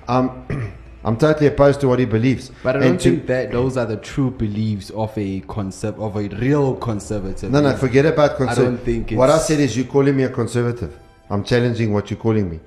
[0.08, 0.74] um,
[1.06, 2.52] I'm totally opposed to what he believes.
[2.62, 6.16] But I don't to- think that those are the true beliefs of a concept of
[6.18, 7.52] a real conservative.
[7.52, 8.64] No, no, forget about conservative.
[8.66, 10.98] I don't think What I said is you're calling me a conservative.
[11.30, 12.60] I'm challenging what you're calling me.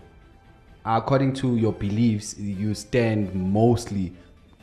[0.84, 4.12] according to your beliefs, you stand mostly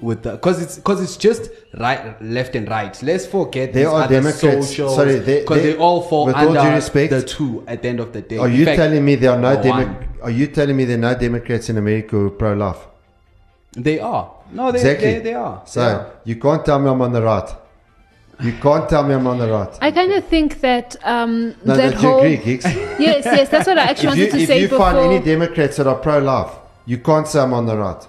[0.04, 2.94] with the because it's because it's just right, left, and right.
[3.02, 6.26] Let's forget There these are other Democrats- socials, sorry, they- because they, they- all fall
[6.28, 8.38] with all under due respect, the two at the end of the day.
[8.38, 11.08] Are you fact, telling me there are no Demo- Are you telling me there are
[11.12, 12.82] no Democrats in America who are pro-life?
[13.76, 15.14] They are no, they exactly.
[15.14, 15.64] they, they are.
[15.66, 16.12] So They are.
[16.26, 17.50] you can't tell me I'm on the right.
[18.42, 19.74] You can't tell me I'm on the right.
[19.82, 22.66] I kind of think that um, No, that that you whole agree, Gigs.
[22.66, 24.92] yes, yes, that's what I actually if you, wanted to if say If you before.
[24.92, 26.52] find any Democrats that are pro-life,
[26.86, 28.04] you can't say I'm on the right.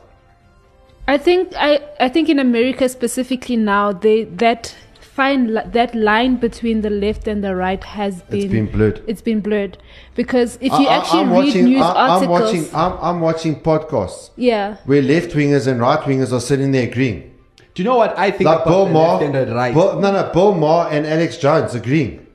[1.07, 6.37] I think I, I think in America specifically now they that fine li- that line
[6.37, 9.03] between the left and the right has been it's been blurred.
[9.07, 9.79] It's been blurred
[10.15, 12.75] because if you I- I- actually I'm read watching, news I, I'm articles, watching.
[12.75, 17.31] I'm, I'm watching podcasts yeah, where left wingers and right wingers are sitting there agreeing.
[17.75, 19.75] Do you know what I think Like about Bill the Maher, left and the right?
[19.75, 22.27] Bill, no, no, Bill Maher and Alex Jones agreeing.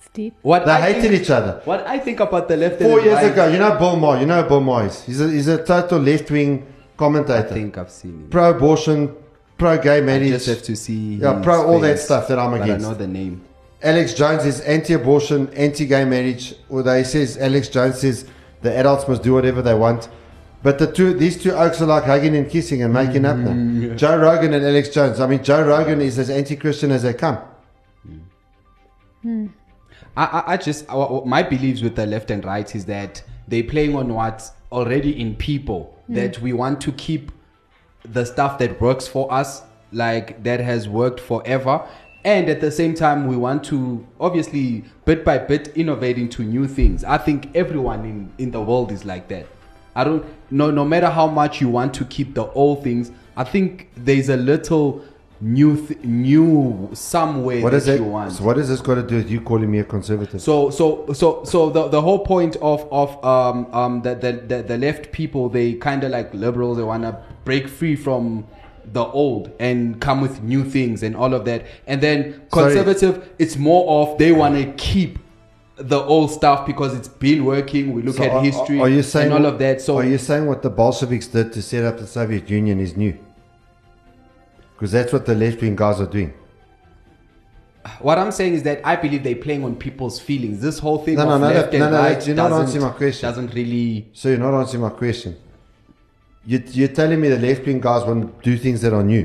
[0.00, 0.34] Steve.
[0.42, 1.62] what They I hated think, each other.
[1.64, 3.96] What I think about the left Four and the years right, ago, you know Bill
[3.96, 4.20] Maher.
[4.20, 5.02] You know who Bill Maher is.
[5.04, 6.66] He's a, he's a total left wing
[6.98, 8.28] I think I've seen him.
[8.30, 9.14] Pro-abortion,
[9.58, 10.28] pro-gay I marriage.
[10.30, 11.16] just have to see.
[11.16, 12.86] Yeah, pro all that stuff that I'm but against.
[12.86, 13.42] I know the name.
[13.82, 16.54] Alex Jones is anti-abortion, anti-gay marriage.
[16.70, 18.24] Although he says Alex Jones says
[18.60, 20.08] the adults must do whatever they want.
[20.62, 23.50] But the two, these two oaks are like hugging and kissing and making up now.
[23.50, 25.18] Mm, Joe Rogan and Alex Jones.
[25.18, 27.38] I mean, Joe Rogan is as anti-Christian as they come.
[28.06, 28.18] Hmm.
[29.22, 29.46] Hmm.
[30.16, 33.22] I, I, I just I- I- my beliefs with the left and right is that
[33.48, 36.44] they're playing on what's already in people that hmm.
[36.44, 37.32] we want to keep
[38.04, 39.62] the stuff that works for us
[39.92, 41.86] like that has worked forever.
[42.24, 46.68] And at the same time we want to obviously bit by bit innovate into new
[46.68, 47.04] things.
[47.04, 49.46] I think everyone in in the world is like that.
[49.94, 53.44] I don't no no matter how much you want to keep the old things i
[53.44, 55.02] think there's a little
[55.44, 57.98] new th- new somewhere What that is it?
[58.00, 60.40] you want So what does this got to do with you calling me a conservative?
[60.40, 64.62] so so so so the, the whole point of of um um the the, the,
[64.62, 68.46] the left people they kind of like liberals they want to break free from
[68.92, 72.74] the old and come with new things and all of that and then Sorry.
[72.74, 75.18] conservative it's more of they want to keep
[75.76, 79.02] the old stuff because it's been working we look So at are- history are you
[79.02, 81.84] saying and all of that so are you saying what the Bolsheviks did to set
[81.84, 83.18] up the Soviet Union is new?
[84.82, 86.34] Because that's what the left wing guys are doing.
[88.00, 91.14] what i'm saying is that i believe they're playing on people's feelings this whole thing
[91.18, 92.90] No, of no, no, left no, and no, no, right you're not doesn't, answering my
[93.02, 93.28] question.
[93.28, 95.36] doesn't really So you're not answering my question.
[96.44, 99.24] You, you're telling me the left wing guys want to do things that are new.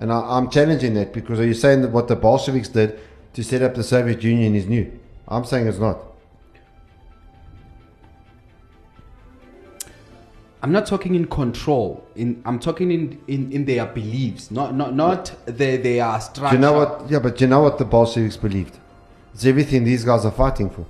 [0.00, 2.98] And I, I'm challenging that because are you saying that what the Bolsheviks did
[3.34, 4.90] to set up the Soviet Union is new?
[5.26, 5.98] I'm saying it's not.
[10.62, 12.04] I'm not talking in control.
[12.16, 16.56] In I'm talking in, in, in their beliefs, not not not their their structure.
[16.56, 17.08] Do you know what?
[17.10, 18.78] Yeah, but you know what the Bolsheviks believed?
[19.34, 20.84] It's everything these guys are fighting for.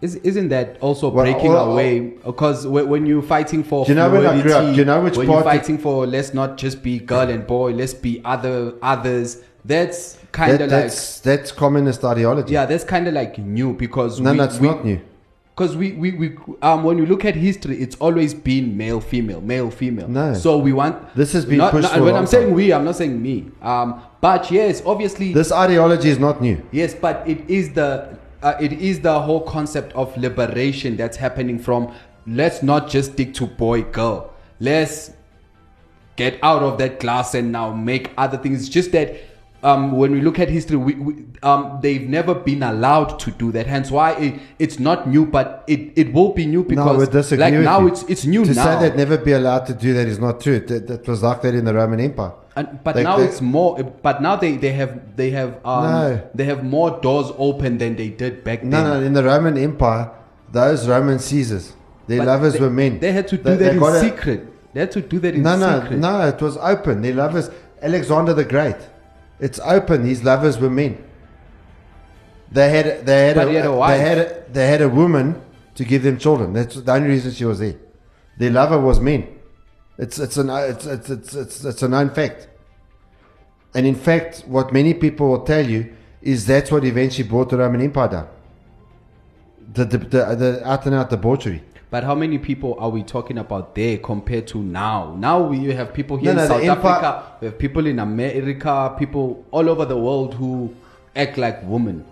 [0.00, 2.00] Is, isn't that also Well, breaking well, away?
[2.00, 5.00] Because when when you're fighting for Do you know when I grew up, you know
[5.00, 8.74] which when you're fighting for let's not just be girl and boy, let's be other
[8.82, 9.42] others.
[9.64, 12.54] That's kind That, of like that's that's communist ideology.
[12.54, 15.00] yeah, that's kind of like new because No, we, that's we, not new.
[15.54, 19.40] Because we, we, we um when you look at history, it's always been male female
[19.42, 20.08] male female.
[20.08, 20.32] No.
[20.34, 22.54] So we want This has been not, pushed not- when I'm saying time.
[22.56, 23.50] we, I'm not saying me.
[23.60, 26.62] Um, but yes, obviously This ideology is not new.
[26.72, 31.58] Yes, but it is the uh, it is the whole concept of liberation that's happening
[31.58, 31.92] from
[32.26, 34.32] let's not just stick to boy girl.
[34.58, 35.10] Let's
[36.16, 38.60] get out of that class and now make other things.
[38.60, 39.16] It's just that
[39.62, 43.52] um, when we look at history, we, we, um, they've never been allowed to do
[43.52, 43.66] that.
[43.66, 47.54] Hence, why it, it's not new, but it, it will be new because no, like
[47.54, 47.88] now you.
[47.88, 48.64] it's it's new to now.
[48.80, 50.58] say they'd never be allowed to do that is not true.
[50.60, 52.32] That, that was like that in the Roman Empire.
[52.56, 53.82] And, but They- now they- it's more.
[53.82, 56.28] But now they, they have they have um, No.
[56.34, 58.70] they have more doors open than they did back then.
[58.70, 60.10] no, no, in the Roman Empire,
[60.50, 61.72] those Roman Caesars,
[62.08, 62.98] their But lovers they, were men.
[62.98, 64.48] They had to do that in got a- secret.
[64.74, 65.98] They had to do that in No, no, secret.
[66.00, 67.02] no, it was open.
[67.02, 67.48] Their lovers,
[67.80, 68.76] Alexander the Great,
[69.42, 70.04] it's open.
[70.04, 71.04] His lovers were men.
[72.52, 74.88] They had, they had, But a, he had a they had, a, they had a
[74.88, 75.42] woman
[75.74, 76.52] to give them children.
[76.52, 77.74] That's the only reason she was there.
[78.38, 79.26] Their lover was men.
[79.98, 82.48] It's, it's an, it's, it's, it's, it's, it's a known fact.
[83.74, 87.58] And in fact, what many people will tell you is that's what eventually brought the
[87.58, 88.28] Roman Empire down.
[89.72, 91.62] The, the, the, the out and out debauchery.
[91.92, 95.14] But how many people are we talking about there compared to now?
[95.18, 98.96] Now we have people here No, in no, South Africa, we have people in America,
[98.98, 100.74] people all over the world who
[101.14, 102.06] act like women.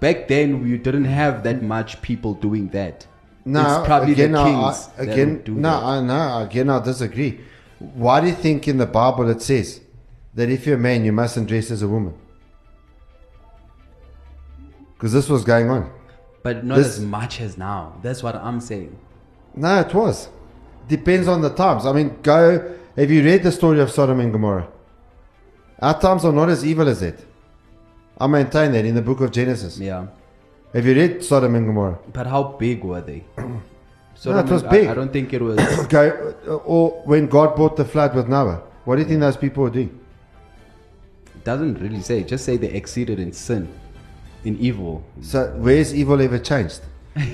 [0.00, 3.06] Back then, we didn't have that much people doing that.
[3.44, 4.88] No, it's probably again, the kings.
[4.98, 5.70] I, again, no.
[5.70, 7.38] I, no, again, I disagree.
[7.78, 9.80] Why do you think in the Bible it says
[10.34, 12.14] that if you're a man, you mustn't dress as a woman?
[14.94, 15.97] Because this was going on.
[16.42, 17.94] But not this- as much as now.
[18.02, 18.96] That's what I'm saying.
[19.54, 20.28] No, it was.
[20.88, 21.84] Depends on the times.
[21.86, 22.74] I mean, go.
[22.96, 24.68] Have you read the story of Sodom and Gomorrah?
[25.80, 27.18] Our times are not as evil as that.
[28.18, 29.78] I maintain that in the book of Genesis.
[29.78, 30.06] Yeah.
[30.74, 31.98] Have you read Sodom and Gomorrah?
[32.12, 33.24] But how big were they?
[34.14, 34.88] So No, it was I- big.
[34.88, 35.58] I, don't think it was.
[35.84, 36.10] Okay,
[36.64, 39.70] or when God brought the flood with Noah, what do you think those people were
[39.70, 39.98] doing?
[41.36, 42.22] It doesn't really say.
[42.24, 43.68] Just say they exceeded in sin,
[44.44, 45.04] in evil.
[45.20, 46.80] So where's evil ever changed?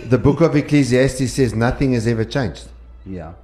[0.08, 2.68] The book of Ecclesiastes says nothing has ever changed.
[3.04, 3.34] Yeah.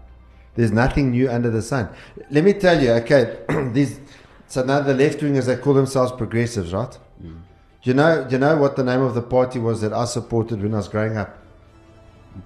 [0.54, 1.90] There's nothing new under the sun.
[2.30, 3.38] Let me tell you, okay,
[3.72, 4.00] these
[4.46, 6.98] so now the left wingers they call themselves progressives, right?
[7.22, 7.40] Mm.
[7.82, 10.04] Do you know do you know what the name of the party was that I
[10.06, 11.38] supported when I was growing up?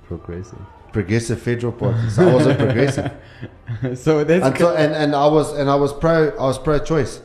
[0.07, 0.59] Progressive.
[0.92, 2.09] Progressive Federal Party.
[2.11, 3.12] So I wasn't progressive.
[3.94, 7.20] so that's until and, and I was and I was pro I was pro choice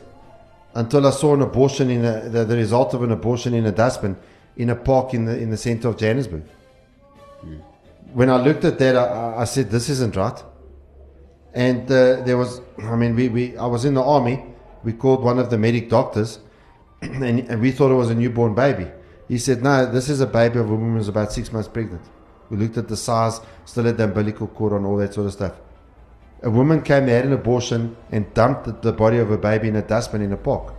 [0.74, 3.72] until I saw an abortion in a, the, the result of an abortion in a
[3.72, 4.16] dustbin
[4.56, 6.42] in a park in the in the center of Johannesburg.
[8.12, 10.42] When I looked at that, I- I, said, "This isn't right."
[11.54, 14.44] And uh, there was, I mean, we, we I was in the army.
[14.82, 16.38] We called one of the medic doctors,
[17.02, 18.90] and, and we thought it was a newborn baby.
[19.28, 22.02] He said, "No, this is a baby of a woman who's about six months pregnant."
[22.50, 25.32] We looked at the size, still had the umbilical cord on, all that sort of
[25.32, 25.52] stuff.
[26.42, 29.68] A woman came there, had an abortion, and dumped the, the body of a baby
[29.68, 30.74] in a dustbin in a park.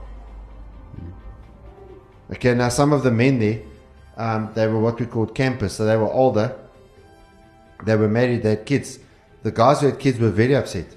[2.32, 3.62] Okay, now some of the men there,
[4.18, 6.58] um, they were what we called campers, so they were older.
[7.86, 9.00] They were married, they had kids.
[9.44, 10.96] The guys who had kids were very upset.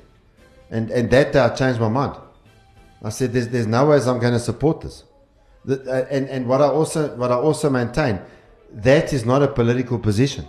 [0.70, 2.16] And, and that day I changed my mind.
[3.02, 5.04] I said, there's, there's no ways I'm going to support this.
[5.64, 8.20] The, uh, and, and what I also, what I also maintain,
[8.72, 10.46] that is not a political position.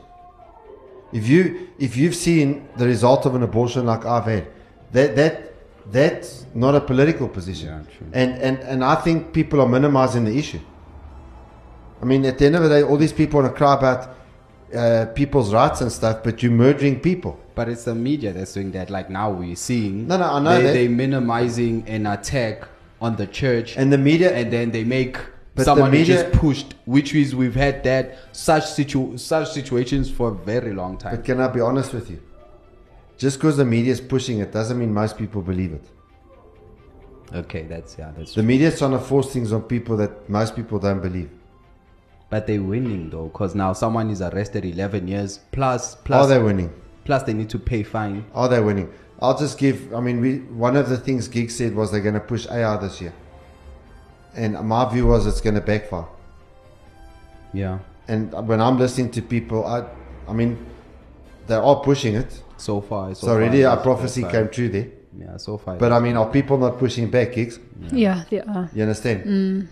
[1.16, 4.48] If you if you've seen the result of an abortion like I've had,
[4.92, 5.34] that that
[5.98, 7.88] that's not a political position.
[8.12, 10.60] and, and and I think people are minimizing the issue.
[12.02, 14.00] I mean, at the end of the day, all these people want to cry about
[14.76, 17.40] uh, people's rights and stuff, but you're murdering people.
[17.56, 18.90] But it's the media that's doing that.
[18.90, 20.08] Like now we're seeing.
[20.08, 20.74] No, no, I know they, that.
[20.74, 22.68] They minimizing an attack
[23.00, 25.18] on the church, and the media, and then they make
[25.56, 26.76] But someone the media- just pushed.
[26.86, 31.16] Which is we've had that such situ such situations for a very long time.
[31.16, 32.20] But can I be honest with you?
[33.18, 35.86] Just because the media is pushing it doesn't mean most people believe it.
[37.34, 40.56] Okay, that's yeah, that's The media is trying to force things on people that most
[40.56, 41.30] people don't believe.
[42.30, 45.96] But they're winning though, because now someone is arrested 11 years plus.
[45.96, 46.74] Plus Are they winning?
[47.06, 48.26] Plus, they need to pay fine.
[48.34, 48.92] Are they winning?
[49.22, 49.94] I'll just give.
[49.94, 52.78] I mean, we one of the things Geek said was they're going to push AR
[52.80, 53.14] this year,
[54.36, 56.06] and my view was it's going to backfire.
[57.54, 57.80] Yeah.
[58.08, 59.86] And when I'm listening to people, I,
[60.28, 60.58] I mean,
[61.48, 62.42] they are pushing it.
[62.58, 64.52] So far, so So, already far, our prophecy backfired.
[64.52, 64.88] came true there.
[65.18, 65.78] Yeah, so far.
[65.78, 67.60] But I mean, are people not pushing back, Geeks?
[67.92, 68.70] Yeah, they are.
[68.74, 69.24] You understand?
[69.26, 69.68] Mm.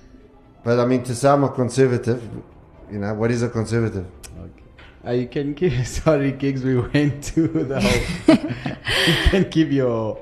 [0.64, 2.22] But I mean, to say I'm a conservative,
[2.92, 4.06] you know, what is a conservative?
[5.06, 5.86] Uh, you can give.
[5.88, 6.64] Sorry, gigs.
[6.64, 8.36] We went to the whole.
[9.08, 10.18] you can give your.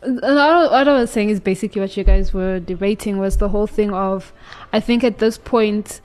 [0.00, 3.92] What I was saying is basically what you guys were debating was the whole thing
[3.92, 4.32] of,
[4.72, 6.00] I think at this point,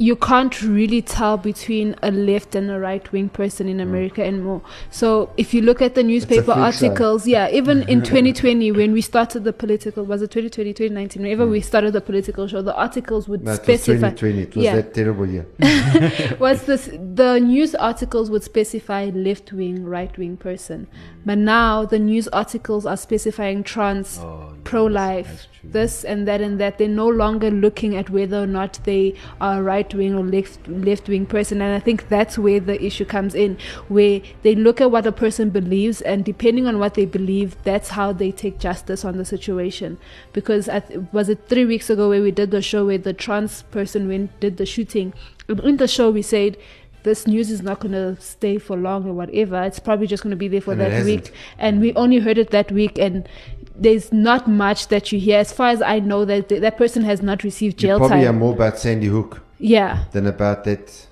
[0.00, 3.82] you can't really tell between a left and a right wing person in mm.
[3.82, 4.62] America anymore.
[4.90, 9.44] So if you look at the newspaper articles, yeah, even in 2020 when we started
[9.44, 11.64] the political, was it 2020, 2019, whenever we mm.
[11.64, 14.08] started the political show, the articles would it was specify.
[14.08, 14.40] 2020.
[14.40, 15.46] It was yeah, that terrible year.
[16.38, 20.96] was this the news articles would specify left wing, right wing person, mm.
[21.26, 25.26] but now the news articles are specifying trans, Oh, pro life.
[25.26, 25.70] that's true.
[25.70, 26.78] this and that and that.
[26.78, 31.08] They're no longer looking at whether or not they are right wing or left left
[31.08, 33.58] wing person, and I think that's where the issue comes in,
[33.88, 37.90] where they look at what a person believes, and depending on what they believe, that's
[37.90, 39.98] how they take justice on the situation.
[40.32, 43.62] Because th- was it three weeks ago where we did the show where the trans
[43.62, 45.12] person went did the shooting.
[45.48, 46.56] In the show, we said
[47.02, 49.62] this news is not going to stay for long or whatever.
[49.62, 51.32] It's probably just going to be there for And that week.
[51.58, 52.98] And we only heard it that week.
[52.98, 53.28] And
[53.74, 55.38] there's not much that you hear.
[55.38, 58.24] As far as I know, that th- that person has not received jail You probably
[58.26, 58.38] are time.
[58.38, 60.04] more about Sandy Hook Yeah.
[60.12, 61.06] than about that.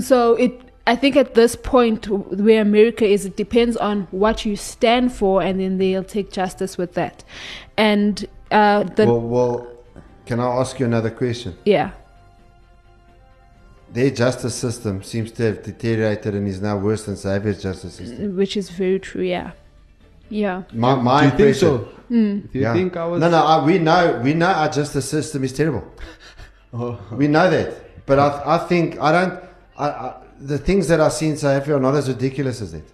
[0.00, 0.60] So it.
[0.86, 5.42] I think at this point where America is, it depends on what you stand for,
[5.42, 7.24] and then they'll take justice with that.
[7.76, 9.66] And uh, the well, well,
[10.24, 11.56] can I ask you another question?
[11.66, 11.90] yeah,
[13.92, 18.36] Their justice system seems to have deteriorated and is now worse than Xavier's justice system.
[18.36, 19.22] which is very true.
[19.22, 19.52] Yeah,
[20.30, 20.62] yeah.
[20.72, 21.78] My, my Do you think so?
[22.08, 22.38] Hmm.
[22.40, 22.72] Do you Yeah.
[22.72, 23.20] think I was?
[23.20, 23.38] No, no.
[23.38, 24.20] I, we know.
[24.24, 25.84] We know our justice system is terrible.
[26.72, 26.98] Oh.
[27.12, 28.04] We know that.
[28.04, 29.42] But I, I think I don't.
[29.78, 32.72] I, I, the things that I see in South Africa are not as ridiculous as
[32.72, 32.84] that.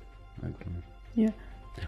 [0.44, 0.70] Okay.
[1.16, 1.30] Yeah.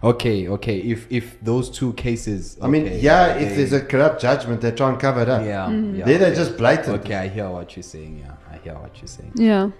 [0.02, 0.78] Okay, okay.
[0.78, 4.72] If if those two cases, I mean, yeah, they- if there's a corrupt judgment, they
[4.72, 5.44] try and cover it up.
[5.46, 5.94] yeah, Mm-hmm.
[5.96, 6.36] yeah, There they're okay.
[6.42, 7.00] just blatant.
[7.04, 8.18] Okay, I hear what you're saying.
[8.24, 9.32] Yeah, I hear what you're saying.
[9.36, 9.70] Yeah.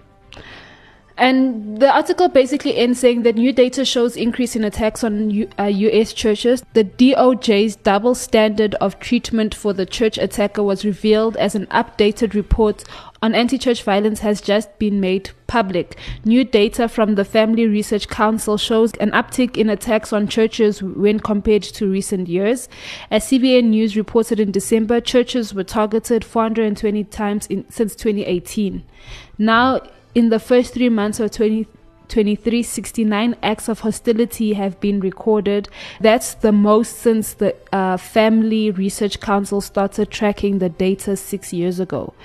[1.17, 5.49] And the article basically ends saying that new data shows increase in attacks on U-
[5.57, 6.13] uh, U.S.
[6.13, 6.63] churches.
[6.73, 12.35] The DOJ's double standard of treatment for the church attacker was revealed as an updated
[12.35, 12.83] report
[13.21, 15.97] on anti-church violence has just been made public.
[16.23, 21.19] New data from the Family Research Council shows an uptick in attacks on churches when
[21.19, 22.69] compared to recent years.
[23.09, 28.83] As CBN News reported in December, churches were targeted 420 times in, since 2018.
[29.39, 29.81] Now,
[30.17, 35.69] in the first three months of 2023, 69 acts of hostility have been recorded.
[36.01, 41.79] That's the most since the uh, Family Research Council started tracking the data six years
[41.79, 42.15] ago.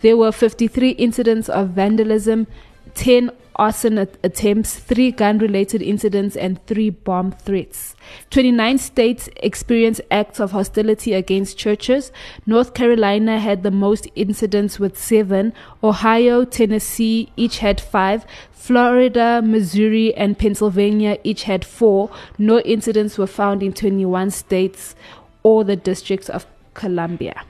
[0.00, 2.46] There were 53 incidents of vandalism,
[2.94, 7.94] 10 arson at- attempts, 3 gun related incidents, and 3 bomb threats.
[8.30, 12.10] 29 states experienced acts of hostility against churches.
[12.46, 15.52] North Carolina had the most incidents with 7.
[15.84, 18.24] Ohio, Tennessee each had 5.
[18.50, 22.10] Florida, Missouri, and Pennsylvania each had 4.
[22.38, 24.94] No incidents were found in 21 states
[25.42, 27.42] or the District of Columbia.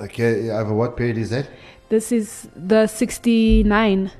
[0.00, 1.46] Okay, over what period is that?
[1.90, 4.10] This is the 69.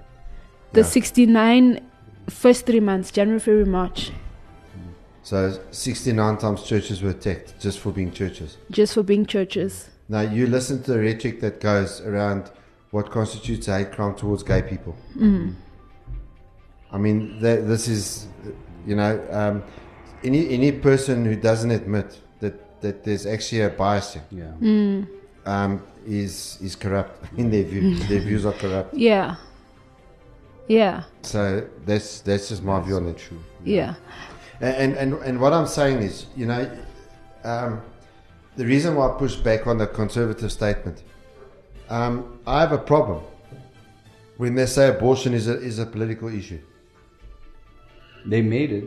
[0.72, 0.86] The Yeah.
[0.86, 1.80] 69
[2.28, 4.12] first three months, January, February, March,
[5.22, 8.56] So 69 times churches were attacked just for being churches.
[8.70, 9.90] just for being churches.
[10.08, 12.50] Now you listen to the rhetoric that goes around
[12.90, 14.96] what constitutes a hate crime towards gay people.
[15.16, 15.54] Mm.
[16.90, 18.26] I mean, th- this is,
[18.86, 19.62] you know, um,
[20.24, 24.52] any any person who doesn't admit that, that there's actually a bias here, Yeah.
[24.68, 25.06] Mm.
[25.46, 27.94] um, is is corrupt in their view.
[28.08, 28.94] their views are corrupt.
[28.94, 29.36] Yeah.
[30.70, 31.02] Yeah.
[31.22, 33.18] So that's that's just my view on it.
[33.18, 33.42] True.
[33.64, 33.94] Yeah.
[34.60, 36.70] And, and and what I'm saying is, you know,
[37.42, 37.82] um,
[38.54, 41.02] the reason why I push back on the conservative statement,
[41.88, 43.20] um, I have a problem
[44.36, 46.60] when they say abortion is a is a political issue.
[48.24, 48.84] They made it.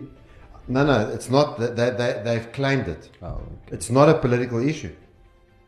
[0.70, 1.60] No, no, it's not.
[1.60, 3.10] That they, they they've claimed it.
[3.22, 3.76] Oh, okay.
[3.76, 4.96] It's not a political issue.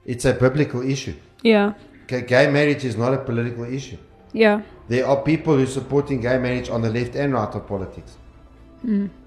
[0.06, 1.16] It's a biblical issue.
[1.44, 1.74] Yeah.
[2.04, 3.98] Okay, gay marriage is not a political issue.
[4.32, 4.62] Yeah.
[4.88, 8.18] There are people who are supporting gay marriage on the left and right of politics.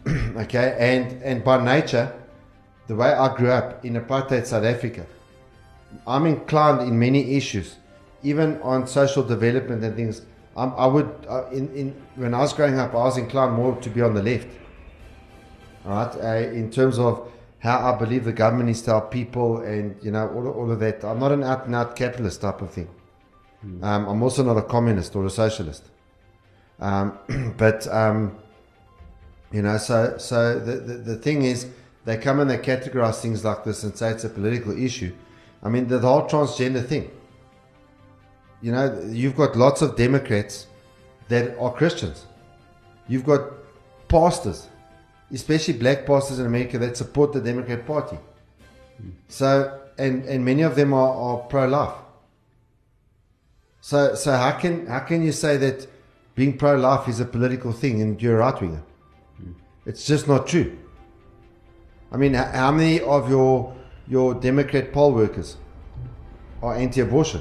[0.37, 2.13] okay, and and by nature,
[2.87, 5.05] the way I grew up in apartheid South Africa,
[6.07, 7.77] I'm inclined in many issues,
[8.23, 10.23] even on social development and things.
[10.57, 13.75] I'm, I would uh, in in when I was growing up, I was inclined more
[13.77, 14.49] to be on the left.
[15.85, 17.29] All right, uh, in terms of
[17.59, 20.79] how I believe the government is to help people, and you know all, all of
[20.81, 21.05] that.
[21.05, 22.89] I'm not an out and out capitalist type of thing.
[23.63, 25.85] Um, I'm also not a communist or a socialist.
[26.81, 27.19] Um,
[27.57, 28.37] but um,
[29.53, 31.67] you know, so so the, the the thing is,
[32.05, 35.15] they come and they categorize things like this and say it's a political issue.
[35.63, 37.11] I mean, the, the whole transgender thing.
[38.61, 40.67] You know, you've got lots of Democrats
[41.29, 42.27] that are Christians.
[43.07, 43.53] You've got
[44.09, 44.69] pastors,
[45.33, 48.19] especially black pastors in America, that support the Democrat Party.
[49.29, 51.95] So, and and many of them are, are pro-life.
[53.89, 55.87] So, so how can how can you say that
[56.35, 58.83] being pro-life is a political thing and you're a right winger?
[59.87, 60.77] It's just not true.
[62.13, 63.75] I mean, how many of your
[64.07, 65.57] your Democrat poll workers
[66.63, 67.41] are anti-abortion?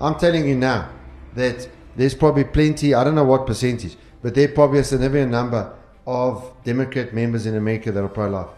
[0.00, 0.90] I'm telling you now
[1.36, 2.92] that there's probably plenty.
[2.94, 5.72] I don't know what percentage, but there probably a significant number
[6.08, 8.50] of Democrat members in America that are pro-life.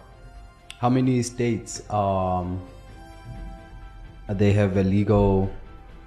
[0.78, 2.58] How many states um
[4.26, 5.50] they have a legal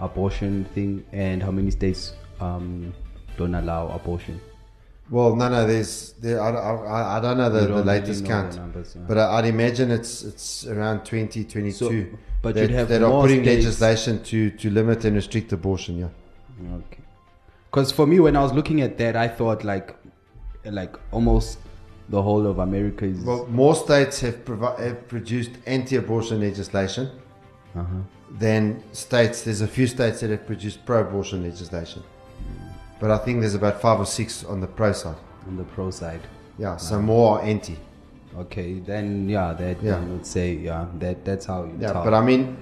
[0.02, 2.94] abortion thing, and how many states um
[3.38, 4.40] don't allow abortion?
[5.10, 5.68] Well, no, no.
[5.68, 8.96] There's, there, I, I, I don't know the, the don't latest really the count, numbers,
[8.96, 9.04] yeah.
[9.08, 13.04] but I, I'd imagine it's it's around 20, 22 So- but that, you'd have that
[13.04, 15.98] are putting states- legislation to, to limit and restrict abortion.
[16.00, 16.08] Yeah,
[16.78, 17.04] Okay.
[17.70, 19.96] Because for me, when I was looking at that, I thought like,
[20.66, 21.60] like almost
[22.10, 23.20] the whole of America is.
[23.24, 27.10] well, more states have, provi- have produced anti-abortion legislation
[27.76, 27.86] uh-huh.
[28.40, 29.44] Than states.
[29.44, 32.04] There's a few states that have produced pro-abortion legislation,
[33.00, 35.18] but I think there's about five or six on the pro side.
[35.48, 36.22] On the pro side.
[36.58, 37.78] Yeah, so more are anti.
[38.38, 39.98] Okay, then yeah, that Yeah.
[39.98, 42.04] I would say yeah, that that's how you Yeah, tell.
[42.04, 42.58] but I mean,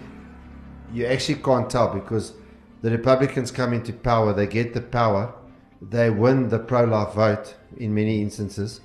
[0.93, 2.33] you actually can't tell because
[2.81, 5.33] the Republicans come into power, they get the power,
[5.81, 8.81] they win the pro life vote in many instances,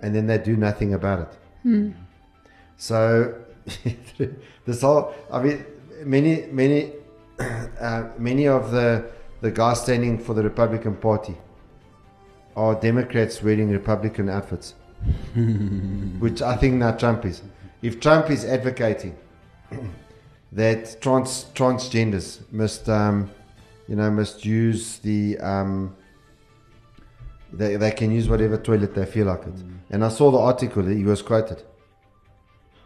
[0.00, 1.38] and then they do nothing about it.
[1.62, 1.90] Hmm.
[2.76, 3.34] So,
[4.64, 5.64] this whole, I mean,
[6.04, 6.92] many, many,
[7.38, 11.36] uh, many of the, the guys standing for the Republican Party
[12.56, 14.74] are Democrats wearing Republican outfits,
[16.18, 17.42] which I think now Trump is.
[17.80, 19.16] If Trump is advocating
[20.52, 23.30] that trans transgenders must um,
[23.88, 25.96] you know must use the um,
[27.52, 29.54] they, they can use whatever toilet they feel like it.
[29.90, 31.62] And I saw the article that he was quoted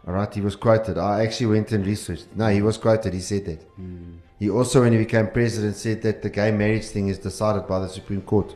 [0.07, 3.19] all right he was quoted I actually went and researched no he was quoted he
[3.19, 4.13] said that hmm.
[4.39, 7.79] he also when he became president said that the gay marriage thing is decided by
[7.79, 8.55] the Supreme Court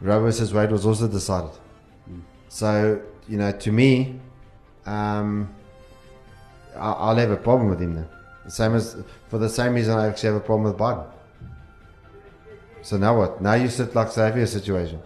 [0.00, 1.52] Roe versus Wade was also decided
[2.06, 2.20] hmm.
[2.48, 4.18] so you know to me
[4.86, 5.48] um,
[6.76, 8.08] I- I'll have a problem with him then.
[8.44, 8.96] The same as
[9.28, 11.06] for the same reason I actually have a problem with Biden.
[12.82, 13.40] So now what?
[13.40, 15.00] Now you sit like Xavier situation.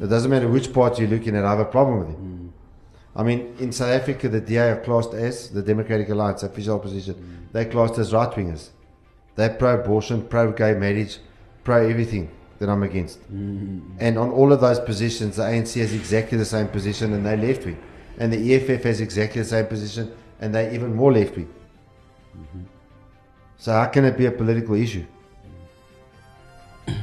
[0.00, 1.44] It doesn't matter which part you're looking at.
[1.44, 2.16] I have a problem with him.
[2.16, 2.48] Hmm.
[3.14, 7.48] I mean, in South Africa, the DA are classed as the Democratic Alliance, official opposition.
[7.52, 8.70] They're classed as right wingers.
[9.34, 11.18] They're pro-abortion, pro-gay marriage,
[11.64, 12.30] pro-everything
[12.60, 13.20] that I'm against.
[13.32, 13.96] Mm.
[13.98, 17.36] And on all of those positions, the ANC has exactly the same position, and they're
[17.36, 17.82] left wing.
[18.18, 21.52] And the EFF has exactly the same position, and they're even more left wing.
[22.36, 22.60] Mm-hmm.
[23.56, 25.04] So how can it be a political issue?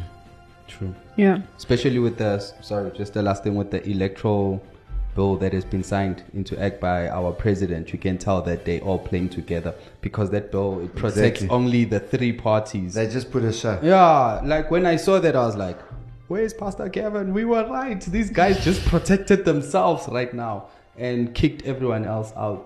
[0.67, 0.95] True.
[1.17, 1.41] Yeah.
[1.57, 4.61] Especially with the sorry, just the last thing with the electoral
[5.17, 8.77] bill that has been signed into act by our president, you can tell that they
[8.87, 9.73] all playing together
[10.07, 11.49] because that bill it protects Exactly.
[11.57, 12.93] only the three parties.
[12.93, 13.75] They just put a show.
[13.83, 15.79] Yeah, like when I saw that, I was like,
[16.31, 17.33] "Where's Pastor Kevin?
[17.39, 17.99] We were right.
[18.17, 20.55] These guys just protected themselves right now
[21.07, 22.63] and kicked everyone else out.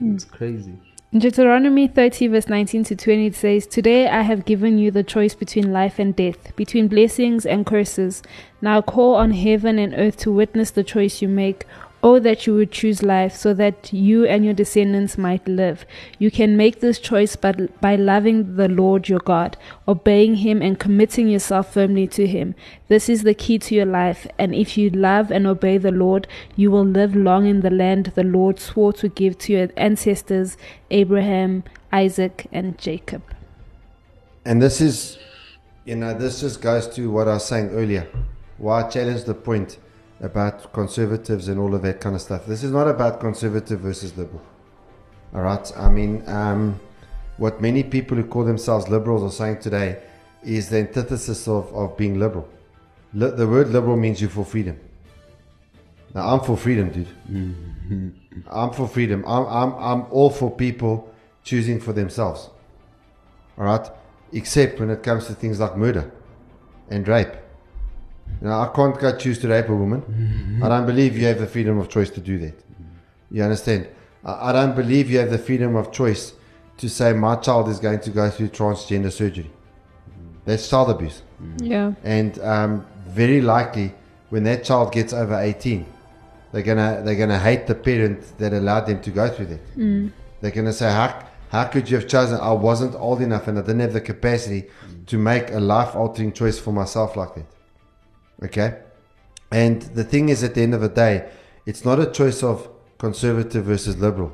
[0.00, 0.76] It's crazy."
[1.16, 5.34] Deuteronomy 30, verse 19 to 20, it says, Today I have given you the choice
[5.34, 8.22] between life and death, between blessings and curses.
[8.60, 11.64] Now call on heaven and earth to witness the choice you make.
[12.00, 15.84] Oh, that you would choose life so that you and your descendants might live.
[16.20, 19.56] You can make this choice but by loving the Lord your God,
[19.88, 22.54] obeying Him, and committing yourself firmly to Him.
[22.86, 26.28] This is the key to your life, and if you love and obey the Lord,
[26.54, 30.56] you will live long in the land the Lord swore to give to your ancestors,
[30.92, 33.22] Abraham, Isaac, and Jacob.
[34.44, 35.18] And this is,
[35.84, 38.06] you know, this just goes to what I was saying earlier.
[38.56, 39.78] Why I challenged the point
[40.20, 42.46] about conservatives and all of that kind of stuff.
[42.46, 44.42] This is not about conservative versus liberal.
[45.34, 45.72] All right.
[45.76, 46.80] I mean, um,
[47.36, 50.02] what many people who call themselves liberals are saying today
[50.42, 52.48] is the antithesis of, of being liberal.
[53.14, 54.78] Li- the word liberal means you're for freedom.
[56.14, 57.08] Now, I'm for freedom, dude.
[58.50, 59.24] I'm for freedom.
[59.26, 61.12] I'm, I'm, I'm all for people
[61.44, 62.50] choosing for themselves.
[63.56, 63.88] All right?
[64.32, 66.10] Except when it comes to things like murder
[66.88, 67.32] and rape.
[68.40, 70.60] You know, I can't go choose to rape a woman.
[70.62, 72.54] I don't believe you have the freedom of choice to do that.
[73.30, 73.88] You understand?
[74.24, 76.34] I, I don't believe you have the freedom of choice
[76.78, 79.50] to say my child is going to go through transgender surgery.
[80.44, 81.22] That's child abuse.
[81.58, 81.92] Yeah.
[82.04, 83.94] And um, very likely,
[84.30, 85.84] when that child gets over 18,
[86.52, 89.76] they're gonna they're gonna hate the parent that allowed them to go through that.
[89.76, 90.10] Mm.
[90.40, 92.40] They're gonna say, "How how could you have chosen?
[92.40, 94.70] I wasn't old enough, and I didn't have the capacity
[95.06, 97.44] to make a life altering choice for myself like that."
[98.44, 98.78] Okay,
[99.50, 101.28] and the thing is, at the end of the day,
[101.66, 102.68] it's not a choice of
[102.98, 104.32] conservative versus liberal,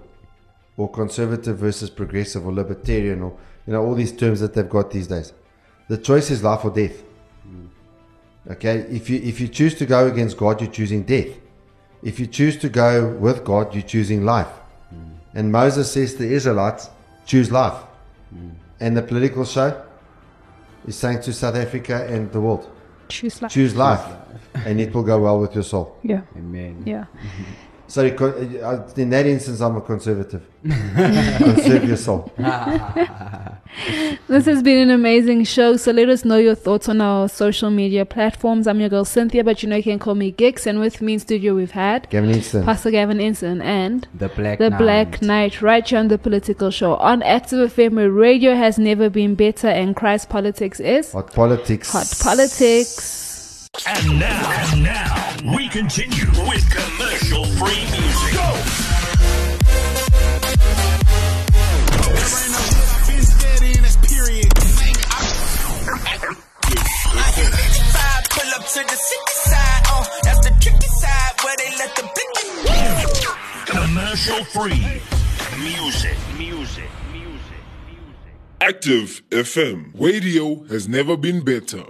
[0.77, 3.37] or conservative versus progressive, or libertarian, or
[3.67, 5.33] you know all these terms that they've got these days.
[5.89, 7.03] The choice is life or death.
[7.43, 7.67] Hmm.
[8.51, 11.29] Okay, if you if you choose to go against God, you're choosing death.
[12.03, 14.53] If you choose to go with God, you're choosing life.
[14.91, 15.13] Hmm.
[15.35, 16.91] And Moses says to the Israelites,
[17.27, 17.81] choose life.
[18.31, 18.51] Hmm.
[18.81, 19.83] And the political show
[20.87, 22.71] is saying to South Africa and the world,
[23.09, 23.53] Choose life.
[23.53, 24.05] choose life,
[24.55, 25.99] and it will go well with your soul.
[26.03, 26.23] Yeah.
[26.37, 26.83] Amen.
[26.87, 27.05] Yeah.
[27.05, 27.74] Mm-hmm.
[27.87, 30.43] So co- uh, in that instance, I'm a conservative.
[30.63, 32.33] Conserve your soul.
[34.29, 35.77] This has been an amazing show.
[35.77, 38.67] So let us know your thoughts on our social media platforms.
[38.69, 40.67] I'm your girl Cynthia, but you know you can call me Gigs.
[40.67, 42.65] And with me in studio we've had Gavin Easton.
[42.65, 44.79] Pastor Gavin Inson and The Black the Knight.
[44.79, 48.17] Black Knight right here on the Political Show on Active FM.
[48.17, 51.91] Radio has never been better, and Christ politics is Hot politics.
[51.91, 53.24] hot politics.
[53.83, 58.35] And now, and now, we continue with commercial free music.
[58.35, 58.55] Go!
[68.31, 72.15] Pull up to the side, uh, that's the tricky side where they let the.
[73.67, 75.03] Commercial free
[75.59, 76.89] Music, music.
[77.11, 77.61] Music.
[77.89, 78.35] Music.
[78.61, 79.91] Active FM.
[79.95, 81.85] Radio has never been better.